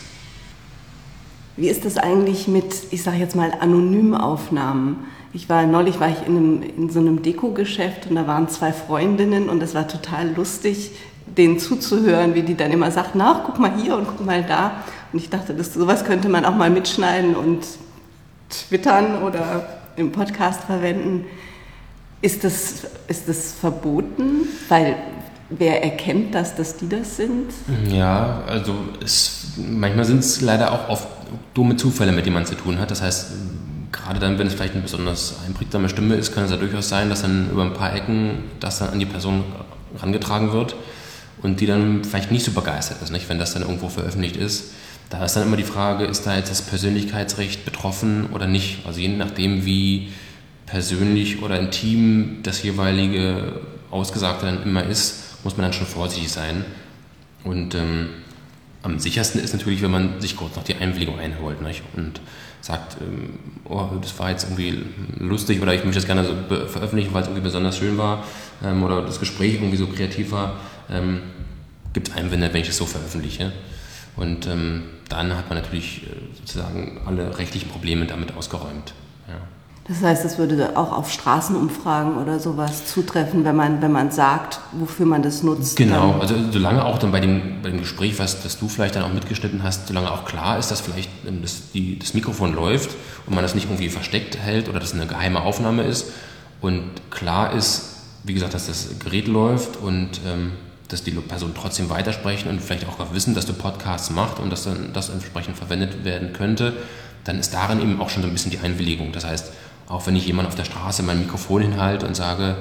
Wie 1.57 1.69
ist 1.69 1.85
das 1.85 1.97
eigentlich 1.97 2.49
mit, 2.49 2.75
ich 2.91 3.03
sage 3.03 3.17
jetzt 3.17 3.35
mal, 3.35 3.53
Anonymaufnahmen? 3.59 4.99
Ich 5.33 5.49
war 5.49 5.67
neulich 5.67 6.01
war 6.01 6.09
ich 6.09 6.27
in, 6.27 6.37
einem, 6.37 6.63
in 6.63 6.91
so 6.91 7.01
einem 7.01 7.23
Deko-Geschäft 7.23 8.07
und 8.09 8.17
da 8.17 8.27
waren 8.27 8.49
zwei 8.49 8.73
Freundinnen 8.73 9.49
und 9.49 9.63
es 9.63 9.75
war 9.75 9.89
total 9.89 10.35
lustig, 10.35 10.91
denen 11.27 11.59
zuzuhören, 11.59 12.35
wie 12.35 12.43
die 12.43 12.57
dann 12.57 12.73
immer 12.73 12.91
sagt, 12.91 13.11
na, 13.15 13.43
guck 13.45 13.59
mal 13.59 13.73
hier 13.81 13.97
und 13.97 14.07
guck 14.07 14.25
mal 14.25 14.43
da. 14.43 14.85
Und 15.13 15.19
ich 15.19 15.31
dachte, 15.31 15.55
das, 15.55 15.75
sowas 15.75 16.05
könnte 16.05 16.29
man 16.29 16.45
auch 16.45 16.55
mal 16.55 16.71
mitschneiden 16.71 17.35
und 17.35 17.67
twittern 18.51 19.23
oder 19.23 19.67
im 19.97 20.13
Podcast 20.13 20.65
verwenden. 20.65 21.25
Ist 22.23 22.45
das, 22.45 22.87
ist 23.09 23.29
das 23.29 23.53
verboten? 23.53 24.49
Weil 24.69 24.97
wer 25.51 25.83
erkennt 25.83 26.35
das, 26.35 26.57
dass 26.57 26.77
die 26.77 26.89
das 26.89 27.17
sind? 27.17 27.53
Ja, 27.89 28.43
also 28.47 28.75
es, 29.05 29.53
manchmal 29.57 30.05
sind 30.05 30.21
es 30.21 30.41
leider 30.41 30.73
auch 30.73 30.89
oft 30.89 31.09
dumme 31.55 31.77
Zufälle, 31.77 32.13
mit 32.13 32.27
denen 32.27 32.35
man 32.35 32.47
zu 32.47 32.55
tun 32.55 32.79
hat. 32.79 32.91
Das 32.91 33.03
heißt, 33.03 33.33
gerade 33.93 34.21
dann, 34.21 34.39
wenn 34.39 34.47
es 34.47 34.55
vielleicht 34.55 34.75
eine 34.75 34.83
besonders 34.83 35.37
einprägsame 35.47 35.89
Stimme 35.89 36.15
ist, 36.15 36.35
kann 36.35 36.45
es 36.45 36.51
ja 36.51 36.57
durchaus 36.57 36.89
sein, 36.89 37.09
dass 37.09 37.23
dann 37.23 37.51
über 37.51 37.63
ein 37.63 37.75
paar 37.75 37.95
Ecken 37.95 38.45
das 38.61 38.79
dann 38.79 38.91
an 38.91 38.99
die 38.99 39.07
Person 39.07 39.45
herangetragen 39.95 40.53
wird 40.53 40.77
und 41.43 41.61
die 41.61 41.67
dann 41.67 42.05
vielleicht 42.05 42.31
nicht 42.31 42.45
so 42.45 42.53
begeistert 42.53 43.03
ist, 43.03 43.11
nicht? 43.11 43.29
wenn 43.29 43.39
das 43.39 43.53
dann 43.53 43.63
irgendwo 43.63 43.89
veröffentlicht 43.89 44.37
ist. 44.37 44.73
Da 45.11 45.25
ist 45.25 45.37
dann 45.37 45.45
immer 45.45 45.57
die 45.57 45.63
Frage, 45.63 46.05
ist 46.05 46.27
da 46.27 46.37
jetzt 46.37 46.51
das 46.51 46.63
Persönlichkeitsrecht 46.63 47.65
betroffen 47.65 48.27
oder 48.33 48.49
nicht? 48.49 48.85
Also 48.87 48.99
je 48.99 49.09
nachdem, 49.09 49.65
wie 49.65 50.09
persönlich 50.67 51.43
oder 51.43 51.59
intim 51.59 52.41
das 52.43 52.63
jeweilige 52.63 53.61
Ausgesagte 53.91 54.47
dann 54.47 54.63
immer 54.63 54.85
ist, 54.85 55.45
muss 55.45 55.57
man 55.57 55.65
dann 55.65 55.73
schon 55.73 55.87
vorsichtig 55.87 56.31
sein. 56.31 56.65
Und 57.45 57.75
ähm, 57.75 58.09
am 58.83 58.99
sichersten 58.99 59.41
ist 59.41 59.53
natürlich, 59.53 59.83
wenn 59.83 59.91
man 59.91 60.21
sich 60.21 60.37
kurz 60.37 60.57
noch 60.57 60.65
die 60.65 60.75
Einwilligung 60.75 61.19
einholt 61.19 61.63
nicht? 61.63 61.83
und 61.97 62.21
sagt, 62.61 62.97
ähm, 63.01 63.39
oh, 63.65 63.89
das 64.01 64.19
war 64.19 64.31
jetzt 64.31 64.45
irgendwie 64.45 64.83
lustig 65.19 65.63
oder 65.63 65.73
ich 65.73 65.85
möchte 65.85 66.01
das 66.01 66.07
gerne 66.07 66.25
so 66.25 66.67
veröffentlichen, 66.67 67.15
weil 67.15 67.23
es 67.23 67.29
irgendwie 67.29 67.45
besonders 67.45 67.79
schön 67.79 67.97
war 67.97 68.25
ähm, 68.65 68.83
oder 68.83 69.03
das 69.03 69.21
Gespräch 69.21 69.55
irgendwie 69.55 69.77
so 69.77 69.87
kreativ 69.87 70.33
war. 70.33 70.61
Ähm, 70.91 71.21
gibt 71.93 72.15
Einwände, 72.17 72.53
wenn 72.53 72.61
ich 72.61 72.67
das 72.67 72.77
so 72.77 72.87
veröffentliche. 72.87 73.53
Und 74.17 74.47
ähm, 74.47 74.85
dann 75.09 75.37
hat 75.37 75.49
man 75.49 75.59
natürlich 75.59 76.03
äh, 76.05 76.37
sozusagen 76.37 77.01
alle 77.07 77.39
rechtlichen 77.39 77.69
Probleme 77.69 78.07
damit 78.07 78.37
ausgeräumt. 78.37 78.93
Das 79.89 80.03
heißt, 80.03 80.25
es 80.25 80.37
würde 80.37 80.77
auch 80.77 80.91
auf 80.91 81.13
Straßenumfragen 81.13 82.17
oder 82.17 82.41
sowas 82.41 82.87
zutreffen, 82.87 83.45
wenn 83.45 83.55
man, 83.55 83.81
wenn 83.83 83.93
man 83.93 84.11
sagt, 84.11 84.59
wofür 84.73 85.07
man 85.07 85.23
das 85.23 85.45
nutzt. 85.45 85.77
Genau, 85.77 86.19
also 86.21 86.35
solange 86.51 86.85
auch 86.85 86.99
dann 86.99 87.13
bei 87.13 87.21
dem, 87.21 87.63
bei 87.63 87.71
dem 87.71 87.79
Gespräch, 87.79 88.19
was 88.19 88.43
das 88.43 88.59
du 88.59 88.69
vielleicht 88.69 88.97
dann 88.97 89.05
auch 89.05 89.13
mitgeschnitten 89.13 89.63
hast, 89.63 89.87
solange 89.87 90.11
auch 90.11 90.25
klar 90.25 90.59
ist, 90.59 90.73
dass 90.73 90.81
vielleicht 90.81 91.11
ähm, 91.27 91.41
das, 91.41 91.71
die, 91.73 91.99
das 92.01 92.15
Mikrofon 92.15 92.55
läuft 92.55 92.91
und 93.27 93.35
man 93.35 93.43
das 93.43 93.55
nicht 93.55 93.67
irgendwie 93.67 93.89
versteckt 93.89 94.37
hält 94.37 94.69
oder 94.69 94.81
dass 94.81 94.89
es 94.93 94.95
eine 94.95 95.07
geheime 95.07 95.43
Aufnahme 95.43 95.85
ist 95.85 96.07
und 96.61 96.83
klar 97.11 97.53
ist, 97.53 97.93
wie 98.25 98.35
gesagt, 98.35 98.55
dass 98.55 98.67
das 98.67 98.89
Gerät 98.99 99.29
läuft 99.29 99.77
und 99.77 100.21
ähm, 100.27 100.53
dass 100.89 101.05
die 101.05 101.13
Person 101.13 101.53
trotzdem 101.55 101.91
weitersprechen 101.91 102.51
und 102.51 102.61
vielleicht 102.61 102.89
auch 102.89 102.99
wissen, 103.13 103.35
dass 103.35 103.47
du 103.47 103.53
Podcasts 103.53 104.11
machst 104.11 104.41
und 104.41 104.51
dass 104.51 104.65
dann 104.65 104.93
das 104.93 105.11
entsprechend 105.11 105.57
verwendet 105.57 106.05
werden 106.05 106.33
könnte, 106.33 106.73
dann 107.25 107.39
ist 107.39 107.55
darin 107.55 107.81
eben 107.81 108.01
auch 108.01 108.09
schon 108.09 108.23
so 108.23 108.29
ein 108.29 108.33
bisschen 108.33 108.53
die 108.53 108.59
Einwilligung. 108.59 109.13
Das 109.13 109.25
heißt, 109.25 109.53
Auch 109.89 110.07
wenn 110.07 110.17
ich 110.17 110.27
jemand 110.27 110.49
auf 110.49 110.55
der 110.55 110.65
Straße 110.65 111.03
mein 111.03 111.21
Mikrofon 111.21 111.63
hinhalte 111.63 112.07
und 112.07 112.17
sage, 112.17 112.57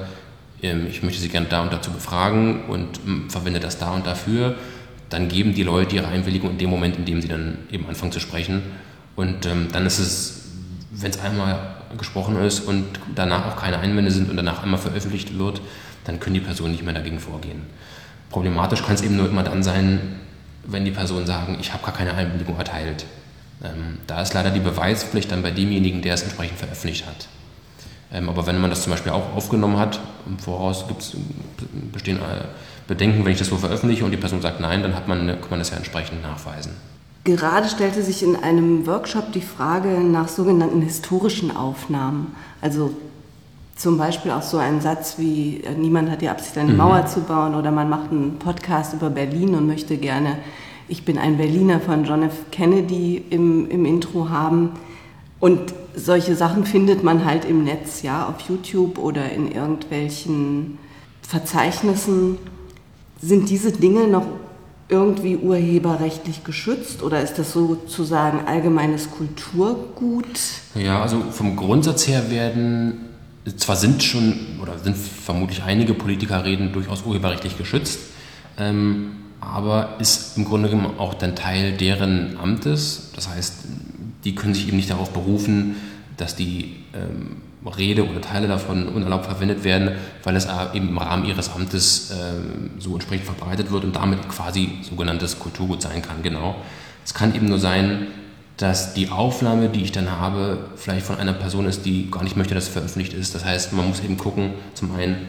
ähm, 0.62 0.86
ich 0.88 1.02
möchte 1.02 1.20
Sie 1.20 1.28
gerne 1.28 1.46
da 1.48 1.62
und 1.62 1.72
dazu 1.72 1.90
befragen 1.90 2.64
und 2.66 3.00
ähm, 3.06 3.30
verwende 3.30 3.60
das 3.60 3.78
da 3.78 3.92
und 3.92 4.06
dafür, 4.06 4.56
dann 5.08 5.28
geben 5.28 5.54
die 5.54 5.62
Leute 5.62 5.96
ihre 5.96 6.08
Einwilligung 6.08 6.50
in 6.50 6.58
dem 6.58 6.70
Moment, 6.70 6.96
in 6.96 7.04
dem 7.04 7.22
sie 7.22 7.28
dann 7.28 7.58
eben 7.70 7.86
anfangen 7.86 8.12
zu 8.12 8.20
sprechen. 8.20 8.62
Und 9.14 9.46
ähm, 9.46 9.68
dann 9.72 9.86
ist 9.86 9.98
es, 9.98 10.42
wenn 10.90 11.10
es 11.10 11.20
einmal 11.20 11.76
gesprochen 11.96 12.36
ist 12.36 12.60
und 12.60 12.84
danach 13.14 13.46
auch 13.46 13.56
keine 13.56 13.78
Einwände 13.78 14.10
sind 14.10 14.28
und 14.30 14.36
danach 14.36 14.62
einmal 14.62 14.80
veröffentlicht 14.80 15.38
wird, 15.38 15.60
dann 16.04 16.20
können 16.20 16.34
die 16.34 16.40
Personen 16.40 16.72
nicht 16.72 16.84
mehr 16.84 16.94
dagegen 16.94 17.20
vorgehen. 17.20 17.62
Problematisch 18.30 18.82
kann 18.82 18.94
es 18.94 19.02
eben 19.02 19.16
nur 19.16 19.28
immer 19.28 19.44
dann 19.44 19.62
sein, 19.62 20.16
wenn 20.64 20.84
die 20.84 20.90
Personen 20.90 21.26
sagen, 21.26 21.56
ich 21.60 21.72
habe 21.72 21.84
gar 21.84 21.94
keine 21.94 22.14
Einwilligung 22.14 22.56
erteilt. 22.58 23.06
Ähm, 23.64 23.98
da 24.06 24.22
ist 24.22 24.34
leider 24.34 24.50
die 24.50 24.60
Beweispflicht 24.60 25.30
dann 25.32 25.42
bei 25.42 25.50
demjenigen, 25.50 26.02
der 26.02 26.14
es 26.14 26.22
entsprechend 26.22 26.58
veröffentlicht 26.58 27.06
hat. 27.06 27.28
Ähm, 28.12 28.28
aber 28.28 28.46
wenn 28.46 28.60
man 28.60 28.70
das 28.70 28.82
zum 28.82 28.92
Beispiel 28.92 29.12
auch 29.12 29.34
aufgenommen 29.34 29.78
hat, 29.78 30.00
im 30.26 30.38
Voraus 30.38 30.84
bestehen 31.92 32.16
äh, 32.18 32.44
Bedenken, 32.86 33.24
wenn 33.24 33.32
ich 33.32 33.38
das 33.38 33.48
so 33.48 33.56
veröffentliche 33.56 34.04
und 34.04 34.12
die 34.12 34.16
Person 34.16 34.40
sagt 34.40 34.60
nein, 34.60 34.82
dann 34.82 34.94
hat 34.94 35.08
man, 35.08 35.26
kann 35.26 35.50
man 35.50 35.58
das 35.58 35.70
ja 35.70 35.76
entsprechend 35.76 36.22
nachweisen. 36.22 36.72
Gerade 37.24 37.68
stellte 37.68 38.02
sich 38.02 38.22
in 38.22 38.36
einem 38.36 38.86
Workshop 38.86 39.32
die 39.32 39.40
Frage 39.40 39.88
nach 39.88 40.28
sogenannten 40.28 40.82
historischen 40.82 41.56
Aufnahmen. 41.56 42.36
Also 42.60 42.94
zum 43.74 43.98
Beispiel 43.98 44.30
auch 44.30 44.42
so 44.42 44.58
ein 44.58 44.80
Satz 44.80 45.16
wie, 45.18 45.62
äh, 45.64 45.72
niemand 45.72 46.10
hat 46.10 46.22
die 46.22 46.28
Absicht, 46.28 46.56
eine 46.56 46.70
mhm. 46.70 46.78
Mauer 46.78 47.06
zu 47.06 47.20
bauen 47.20 47.54
oder 47.54 47.72
man 47.72 47.90
macht 47.90 48.12
einen 48.12 48.38
Podcast 48.38 48.94
über 48.94 49.10
Berlin 49.10 49.54
und 49.54 49.66
möchte 49.66 49.96
gerne, 49.96 50.38
ich 50.88 51.04
bin 51.04 51.18
ein 51.18 51.36
Berliner 51.36 51.80
von 51.80 52.04
John 52.04 52.22
F. 52.22 52.50
Kennedy 52.50 53.22
im, 53.30 53.68
im 53.70 53.84
Intro 53.84 54.28
haben. 54.28 54.70
Und 55.40 55.74
solche 55.94 56.36
Sachen 56.36 56.64
findet 56.64 57.02
man 57.02 57.24
halt 57.24 57.44
im 57.44 57.64
Netz, 57.64 58.02
ja, 58.02 58.28
auf 58.28 58.48
YouTube 58.48 58.98
oder 58.98 59.30
in 59.30 59.50
irgendwelchen 59.50 60.78
Verzeichnissen. 61.22 62.38
Sind 63.20 63.50
diese 63.50 63.72
Dinge 63.72 64.06
noch 64.06 64.26
irgendwie 64.88 65.36
urheberrechtlich 65.36 66.44
geschützt 66.44 67.02
oder 67.02 67.20
ist 67.20 67.38
das 67.38 67.52
sozusagen 67.52 68.46
allgemeines 68.46 69.10
Kulturgut? 69.10 70.38
Ja, 70.74 71.02
also 71.02 71.20
vom 71.32 71.56
Grundsatz 71.56 72.06
her 72.06 72.30
werden, 72.30 73.06
zwar 73.56 73.74
sind 73.74 74.04
schon 74.04 74.38
oder 74.62 74.78
sind 74.78 74.96
vermutlich 74.96 75.64
einige 75.64 75.92
Politikerreden 75.92 76.72
durchaus 76.72 77.04
urheberrechtlich 77.04 77.58
geschützt, 77.58 77.98
ähm, 78.58 79.16
aber 79.52 79.96
ist 79.98 80.36
im 80.36 80.44
Grunde 80.44 80.68
genommen 80.68 80.98
auch 80.98 81.14
dann 81.14 81.36
Teil 81.36 81.72
deren 81.72 82.36
Amtes. 82.38 83.10
Das 83.14 83.28
heißt, 83.28 83.54
die 84.24 84.34
können 84.34 84.54
sich 84.54 84.68
eben 84.68 84.76
nicht 84.76 84.90
darauf 84.90 85.10
berufen, 85.10 85.76
dass 86.16 86.36
die 86.36 86.84
ähm, 86.94 87.42
Rede 87.76 88.08
oder 88.08 88.20
Teile 88.20 88.48
davon 88.48 88.88
unerlaubt 88.88 89.26
verwendet 89.26 89.64
werden, 89.64 89.92
weil 90.22 90.36
es 90.36 90.46
eben 90.74 90.88
im 90.88 90.98
Rahmen 90.98 91.24
ihres 91.24 91.50
Amtes 91.50 92.10
äh, 92.10 92.14
so 92.78 92.94
entsprechend 92.94 93.26
verbreitet 93.26 93.70
wird 93.70 93.84
und 93.84 93.96
damit 93.96 94.28
quasi 94.28 94.78
sogenanntes 94.82 95.38
Kulturgut 95.38 95.82
sein 95.82 96.02
kann. 96.02 96.22
Genau. 96.22 96.56
Es 97.04 97.14
kann 97.14 97.34
eben 97.34 97.48
nur 97.48 97.58
sein, 97.58 98.08
dass 98.56 98.94
die 98.94 99.10
Aufnahme, 99.10 99.68
die 99.68 99.82
ich 99.82 99.92
dann 99.92 100.10
habe, 100.10 100.70
vielleicht 100.76 101.06
von 101.06 101.18
einer 101.18 101.34
Person 101.34 101.66
ist, 101.66 101.84
die 101.84 102.10
gar 102.10 102.22
nicht 102.24 102.36
möchte, 102.36 102.54
dass 102.54 102.64
es 102.64 102.70
veröffentlicht 102.70 103.12
ist. 103.12 103.34
Das 103.34 103.44
heißt, 103.44 103.72
man 103.72 103.88
muss 103.88 104.00
eben 104.00 104.16
gucken, 104.16 104.54
zum 104.74 104.94
einen, 104.94 105.28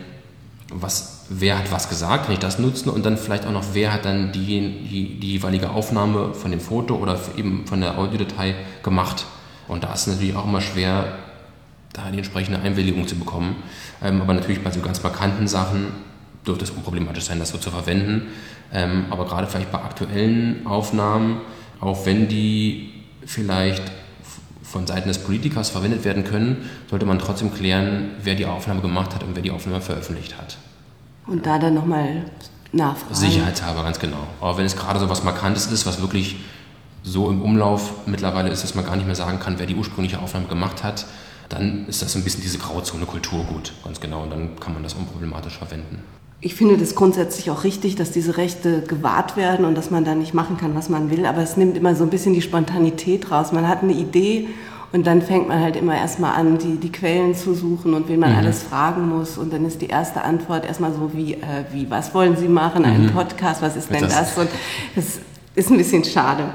was, 0.69 1.25
wer 1.29 1.57
hat 1.57 1.71
was 1.71 1.89
gesagt, 1.89 2.25
kann 2.25 2.33
ich 2.33 2.39
das 2.39 2.59
nutzen 2.59 2.89
und 2.89 3.05
dann 3.05 3.17
vielleicht 3.17 3.45
auch 3.45 3.51
noch, 3.51 3.63
wer 3.73 3.93
hat 3.93 4.05
dann 4.05 4.31
die, 4.31 4.45
die, 4.89 5.19
die 5.19 5.31
jeweilige 5.33 5.69
Aufnahme 5.69 6.33
von 6.33 6.51
dem 6.51 6.59
Foto 6.59 6.95
oder 6.95 7.19
eben 7.37 7.65
von 7.65 7.81
der 7.81 7.97
Audiodatei 7.97 8.55
gemacht. 8.83 9.25
Und 9.67 9.83
da 9.83 9.93
ist 9.93 10.01
es 10.01 10.07
natürlich 10.07 10.35
auch 10.35 10.45
immer 10.45 10.61
schwer, 10.61 11.19
da 11.93 12.11
die 12.11 12.17
entsprechende 12.17 12.59
Einwilligung 12.59 13.07
zu 13.07 13.15
bekommen. 13.15 13.55
Ähm, 14.03 14.21
aber 14.21 14.33
natürlich 14.33 14.63
bei 14.63 14.71
so 14.71 14.81
ganz 14.81 15.01
markanten 15.03 15.47
Sachen 15.47 15.87
dürfte 16.45 16.65
es 16.65 16.71
unproblematisch 16.71 17.25
sein, 17.25 17.39
das 17.39 17.49
so 17.49 17.57
zu 17.57 17.71
verwenden. 17.71 18.27
Ähm, 18.73 19.05
aber 19.09 19.25
gerade 19.25 19.47
vielleicht 19.47 19.71
bei 19.71 19.79
aktuellen 19.79 20.65
Aufnahmen, 20.65 21.41
auch 21.79 22.05
wenn 22.05 22.27
die 22.27 22.93
vielleicht 23.25 23.83
von 24.69 24.85
Seiten 24.85 25.07
des 25.07 25.19
Politikers 25.19 25.69
verwendet 25.69 26.03
werden 26.03 26.23
können, 26.23 26.69
sollte 26.89 27.05
man 27.05 27.19
trotzdem 27.19 27.53
klären, 27.53 28.11
wer 28.21 28.35
die 28.35 28.45
Aufnahme 28.45 28.81
gemacht 28.81 29.15
hat 29.15 29.23
und 29.23 29.35
wer 29.35 29.41
die 29.41 29.51
Aufnahme 29.51 29.81
veröffentlicht 29.81 30.37
hat. 30.37 30.57
Und 31.25 31.45
da 31.45 31.57
dann 31.57 31.73
nochmal 31.73 32.25
nachfragen. 32.73 33.15
Sicherheitshalber, 33.15 33.83
ganz 33.83 33.99
genau. 33.99 34.27
Aber 34.41 34.57
wenn 34.57 34.65
es 34.65 34.75
gerade 34.75 34.99
so 34.99 35.09
was 35.09 35.23
Markantes 35.23 35.67
ist, 35.67 35.85
was 35.85 36.01
wirklich 36.01 36.37
so 37.03 37.29
im 37.29 37.41
Umlauf 37.41 38.07
mittlerweile 38.07 38.49
ist, 38.49 38.63
dass 38.63 38.75
man 38.75 38.85
gar 38.85 38.97
nicht 38.97 39.05
mehr 39.05 39.15
sagen 39.15 39.39
kann, 39.39 39.57
wer 39.57 39.65
die 39.65 39.75
ursprüngliche 39.75 40.19
Aufnahme 40.19 40.47
gemacht 40.47 40.83
hat, 40.83 41.05
dann 41.47 41.87
ist 41.87 42.01
das 42.01 42.11
so 42.11 42.19
ein 42.19 42.25
bisschen 42.25 42.41
diese 42.41 42.57
Grauzone 42.57 43.05
Kulturgut, 43.05 43.71
ganz 43.85 44.01
genau. 44.01 44.23
Und 44.23 44.31
dann 44.31 44.59
kann 44.59 44.73
man 44.73 44.83
das 44.83 44.95
unproblematisch 44.95 45.57
verwenden. 45.57 46.03
Ich 46.39 46.53
finde 46.53 46.77
das 46.77 46.93
grundsätzlich 46.93 47.49
auch 47.49 47.63
richtig, 47.63 47.95
dass 47.95 48.11
diese 48.11 48.37
Rechte 48.37 48.81
gewahrt 48.81 49.37
werden 49.37 49.65
und 49.65 49.75
dass 49.75 49.89
man 49.89 50.05
da 50.05 50.13
nicht 50.13 50.35
machen 50.35 50.57
kann, 50.57 50.75
was 50.75 50.87
man 50.87 51.09
will. 51.09 51.25
Aber 51.25 51.41
es 51.41 51.57
nimmt 51.57 51.75
immer 51.75 51.95
so 51.95 52.03
ein 52.03 52.11
bisschen 52.11 52.33
die 52.33 52.43
Spontanität 52.43 53.31
raus. 53.31 53.51
Man 53.51 53.67
hat 53.67 53.81
eine 53.81 53.93
Idee 53.93 54.47
und 54.91 55.07
dann 55.07 55.23
fängt 55.23 55.47
man 55.47 55.59
halt 55.59 55.75
immer 55.75 55.97
erstmal 55.97 56.35
an, 56.35 56.59
die, 56.59 56.77
die 56.77 56.91
Quellen 56.91 57.33
zu 57.33 57.55
suchen 57.55 57.95
und 57.95 58.07
wen 58.07 58.19
man 58.19 58.33
mhm. 58.33 58.37
alles 58.37 58.61
fragen 58.61 59.09
muss. 59.09 59.39
Und 59.39 59.51
dann 59.51 59.65
ist 59.65 59.81
die 59.81 59.87
erste 59.87 60.23
Antwort 60.23 60.65
erstmal 60.65 60.93
so 60.93 61.11
wie, 61.13 61.33
äh, 61.33 61.65
wie 61.71 61.89
was 61.89 62.13
wollen 62.13 62.37
Sie 62.37 62.47
machen? 62.47 62.85
Ein 62.85 63.07
mhm. 63.07 63.11
Podcast, 63.11 63.63
was 63.63 63.75
ist 63.75 63.89
denn 63.89 64.01
das? 64.01 64.13
das? 64.13 64.37
Und 64.37 64.49
das 64.95 65.19
ist 65.55 65.71
ein 65.71 65.77
bisschen 65.77 66.03
schade. 66.03 66.45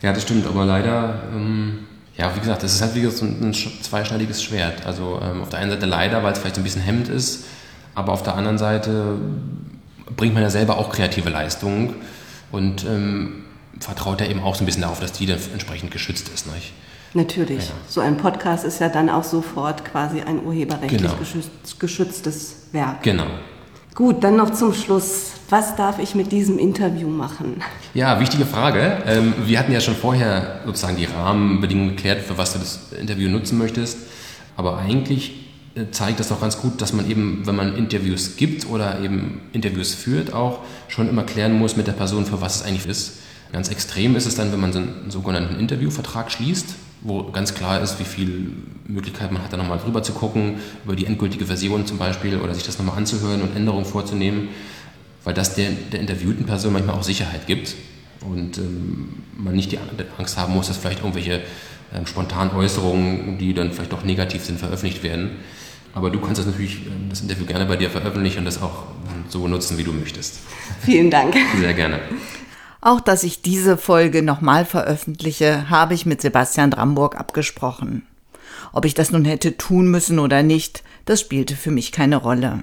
Ja, 0.00 0.14
das 0.14 0.22
stimmt, 0.22 0.46
aber 0.46 0.64
leider 0.64 1.24
ähm, 1.34 1.80
ja, 2.18 2.34
wie 2.34 2.40
gesagt, 2.40 2.64
das 2.64 2.74
ist 2.74 2.82
halt 2.82 2.96
wie 2.96 3.02
gesagt 3.02 3.18
so 3.18 3.26
ein, 3.26 3.54
zweischneidiges 3.54 4.42
Schwert. 4.42 4.84
Also 4.84 5.20
ähm, 5.22 5.40
auf 5.42 5.50
der 5.50 5.60
einen 5.60 5.70
Seite 5.70 5.86
leider, 5.86 6.24
weil 6.24 6.32
es 6.32 6.40
vielleicht 6.40 6.56
ein 6.58 6.64
bisschen 6.64 6.82
hemmend 6.82 7.08
ist, 7.08 7.44
aber 7.98 8.12
auf 8.12 8.22
der 8.22 8.36
anderen 8.36 8.58
Seite 8.58 9.16
bringt 10.16 10.32
man 10.32 10.42
ja 10.44 10.50
selber 10.50 10.78
auch 10.78 10.90
kreative 10.90 11.30
Leistungen 11.30 11.96
und 12.52 12.84
ähm, 12.84 13.44
vertraut 13.80 14.20
ja 14.20 14.28
eben 14.28 14.40
auch 14.40 14.54
so 14.54 14.62
ein 14.62 14.66
bisschen 14.66 14.82
darauf, 14.82 15.00
dass 15.00 15.12
die 15.12 15.26
dann 15.26 15.40
entsprechend 15.52 15.90
geschützt 15.90 16.28
ist. 16.32 16.46
Nicht? 16.46 16.72
Natürlich. 17.14 17.66
Ja. 17.68 17.74
So 17.88 18.00
ein 18.00 18.16
Podcast 18.16 18.64
ist 18.64 18.80
ja 18.80 18.88
dann 18.88 19.10
auch 19.10 19.24
sofort 19.24 19.84
quasi 19.84 20.20
ein 20.20 20.44
urheberrechtlich 20.44 21.02
genau. 21.02 21.14
geschütztes 21.80 22.68
Werk. 22.70 23.02
Genau. 23.02 23.26
Gut, 23.96 24.22
dann 24.22 24.36
noch 24.36 24.50
zum 24.50 24.72
Schluss. 24.72 25.32
Was 25.50 25.74
darf 25.74 25.98
ich 25.98 26.14
mit 26.14 26.30
diesem 26.30 26.58
Interview 26.60 27.08
machen? 27.08 27.62
Ja, 27.94 28.20
wichtige 28.20 28.46
Frage. 28.46 29.02
Ähm, 29.06 29.34
wir 29.44 29.58
hatten 29.58 29.72
ja 29.72 29.80
schon 29.80 29.96
vorher 29.96 30.60
sozusagen 30.66 30.96
die 30.96 31.06
Rahmenbedingungen 31.06 31.96
geklärt, 31.96 32.22
für 32.22 32.38
was 32.38 32.52
du 32.52 32.60
das 32.60 32.92
Interview 32.92 33.28
nutzen 33.28 33.58
möchtest. 33.58 33.98
Aber 34.56 34.78
eigentlich 34.78 35.47
zeigt 35.90 36.20
das 36.20 36.28
doch 36.28 36.40
ganz 36.40 36.58
gut, 36.58 36.80
dass 36.80 36.92
man 36.92 37.08
eben, 37.08 37.42
wenn 37.44 37.56
man 37.56 37.76
Interviews 37.76 38.36
gibt 38.36 38.66
oder 38.66 39.00
eben 39.00 39.40
Interviews 39.52 39.94
führt, 39.94 40.32
auch 40.32 40.60
schon 40.88 41.08
immer 41.08 41.22
klären 41.22 41.52
muss 41.52 41.76
mit 41.76 41.86
der 41.86 41.92
Person, 41.92 42.26
für 42.26 42.40
was 42.40 42.56
es 42.56 42.62
eigentlich 42.62 42.86
ist. 42.86 43.18
Ganz 43.52 43.68
extrem 43.68 44.16
ist 44.16 44.26
es 44.26 44.34
dann, 44.34 44.52
wenn 44.52 44.60
man 44.60 44.72
so 44.72 44.78
einen 44.80 45.10
sogenannten 45.10 45.58
Interviewvertrag 45.58 46.30
schließt 46.30 46.74
wo 47.00 47.30
ganz 47.30 47.54
klar 47.54 47.80
ist, 47.80 48.00
wie 48.00 48.04
viel 48.04 48.52
Möglichkeit 48.86 49.30
man 49.30 49.42
hat, 49.42 49.52
da 49.52 49.56
nochmal 49.56 49.78
drüber 49.78 50.02
zu 50.02 50.12
gucken, 50.12 50.56
über 50.84 50.96
die 50.96 51.06
endgültige 51.06 51.46
Version 51.46 51.86
zum 51.86 51.98
Beispiel 51.98 52.38
oder 52.38 52.54
sich 52.54 52.64
das 52.64 52.78
nochmal 52.78 52.96
anzuhören 52.96 53.42
und 53.42 53.54
Änderungen 53.54 53.84
vorzunehmen, 53.84 54.48
weil 55.24 55.34
das 55.34 55.54
der, 55.54 55.70
der 55.92 56.00
interviewten 56.00 56.44
Person 56.44 56.72
manchmal 56.72 56.96
auch 56.96 57.02
Sicherheit 57.02 57.46
gibt 57.46 57.76
und 58.20 58.58
ähm, 58.58 59.22
man 59.36 59.54
nicht 59.54 59.70
die 59.70 59.78
Angst 60.18 60.36
haben 60.36 60.54
muss, 60.54 60.68
dass 60.68 60.76
vielleicht 60.76 61.00
irgendwelche 61.00 61.40
ähm, 61.94 62.06
spontanen 62.06 62.54
Äußerungen, 62.54 63.38
die 63.38 63.54
dann 63.54 63.72
vielleicht 63.72 63.92
doch 63.92 64.04
negativ 64.04 64.44
sind, 64.44 64.58
veröffentlicht 64.58 65.02
werden. 65.02 65.36
Aber 65.94 66.10
du 66.10 66.20
kannst 66.20 66.38
das 66.38 66.46
natürlich, 66.46 66.86
ähm, 66.86 67.08
das 67.08 67.20
Interview 67.20 67.46
gerne 67.46 67.66
bei 67.66 67.76
dir 67.76 67.90
veröffentlichen 67.90 68.40
und 68.40 68.44
das 68.44 68.60
auch 68.60 68.84
so 69.28 69.48
nutzen, 69.48 69.78
wie 69.78 69.84
du 69.84 69.92
möchtest. 69.92 70.40
Vielen 70.80 71.10
Dank. 71.10 71.34
Sehr 71.58 71.74
gerne. 71.74 72.00
Auch 72.80 73.00
dass 73.00 73.24
ich 73.24 73.42
diese 73.42 73.76
Folge 73.76 74.22
nochmal 74.22 74.64
veröffentliche, 74.64 75.68
habe 75.68 75.94
ich 75.94 76.06
mit 76.06 76.22
Sebastian 76.22 76.70
Dramburg 76.70 77.16
abgesprochen. 77.16 78.06
Ob 78.72 78.84
ich 78.84 78.94
das 78.94 79.10
nun 79.10 79.24
hätte 79.24 79.56
tun 79.56 79.90
müssen 79.90 80.18
oder 80.18 80.42
nicht, 80.42 80.82
das 81.04 81.20
spielte 81.20 81.56
für 81.56 81.70
mich 81.70 81.90
keine 81.90 82.16
Rolle. 82.16 82.62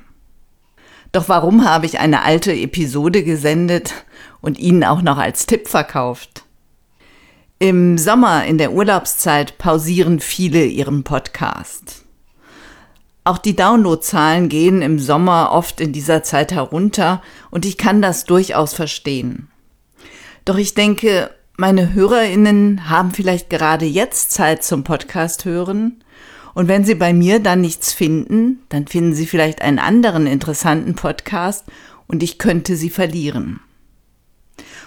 Doch 1.12 1.30
warum 1.30 1.66
habe 1.66 1.86
ich 1.86 2.00
eine 2.00 2.24
alte 2.24 2.54
Episode 2.54 3.24
gesendet 3.24 3.94
und 4.42 4.60
Ihnen 4.60 4.84
auch 4.84 5.02
noch 5.02 5.18
als 5.18 5.46
Tipp 5.46 5.68
verkauft? 5.68 6.44
Im 7.58 7.98
Sommer 7.98 8.44
in 8.46 8.58
der 8.58 8.74
Urlaubszeit 8.74 9.58
pausieren 9.58 10.20
viele 10.20 10.65
ihren 10.65 11.06
Podcast. 11.06 12.04
Auch 13.24 13.38
die 13.38 13.56
Downloadzahlen 13.56 14.50
gehen 14.50 14.82
im 14.82 15.00
Sommer 15.00 15.54
oft 15.54 15.80
in 15.80 15.94
dieser 15.94 16.22
Zeit 16.22 16.52
herunter 16.52 17.22
und 17.52 17.65
ich 17.65 17.78
kann 17.78 18.02
das 18.02 18.26
durchaus 18.26 18.74
verstehen. 18.74 19.48
Doch 20.44 20.58
ich 20.58 20.74
denke, 20.74 21.32
meine 21.56 21.94
Hörerinnen 21.94 22.89
haben 22.89 23.12
vielleicht 23.12 23.50
gerade 23.50 23.86
jetzt 23.86 24.32
Zeit 24.32 24.62
zum 24.62 24.84
Podcast 24.84 25.46
hören. 25.46 26.04
Und 26.56 26.68
wenn 26.68 26.84
sie 26.84 26.96
bei 26.96 27.13
mir 27.13 27.39
dann 27.39 27.62
nichts 27.62 27.94
finden, 27.94 28.63
dann 28.68 28.86
finden 28.86 29.15
sie 29.15 29.26
vielleicht 29.26 29.62
einen 29.62 29.80
anderen 29.80 30.28
interessanten 30.28 30.96
Podcast 30.96 31.63
und 32.08 32.22
ich 32.22 32.38
könnte 32.38 32.76
sie 32.76 32.89
verlieren. 32.89 33.62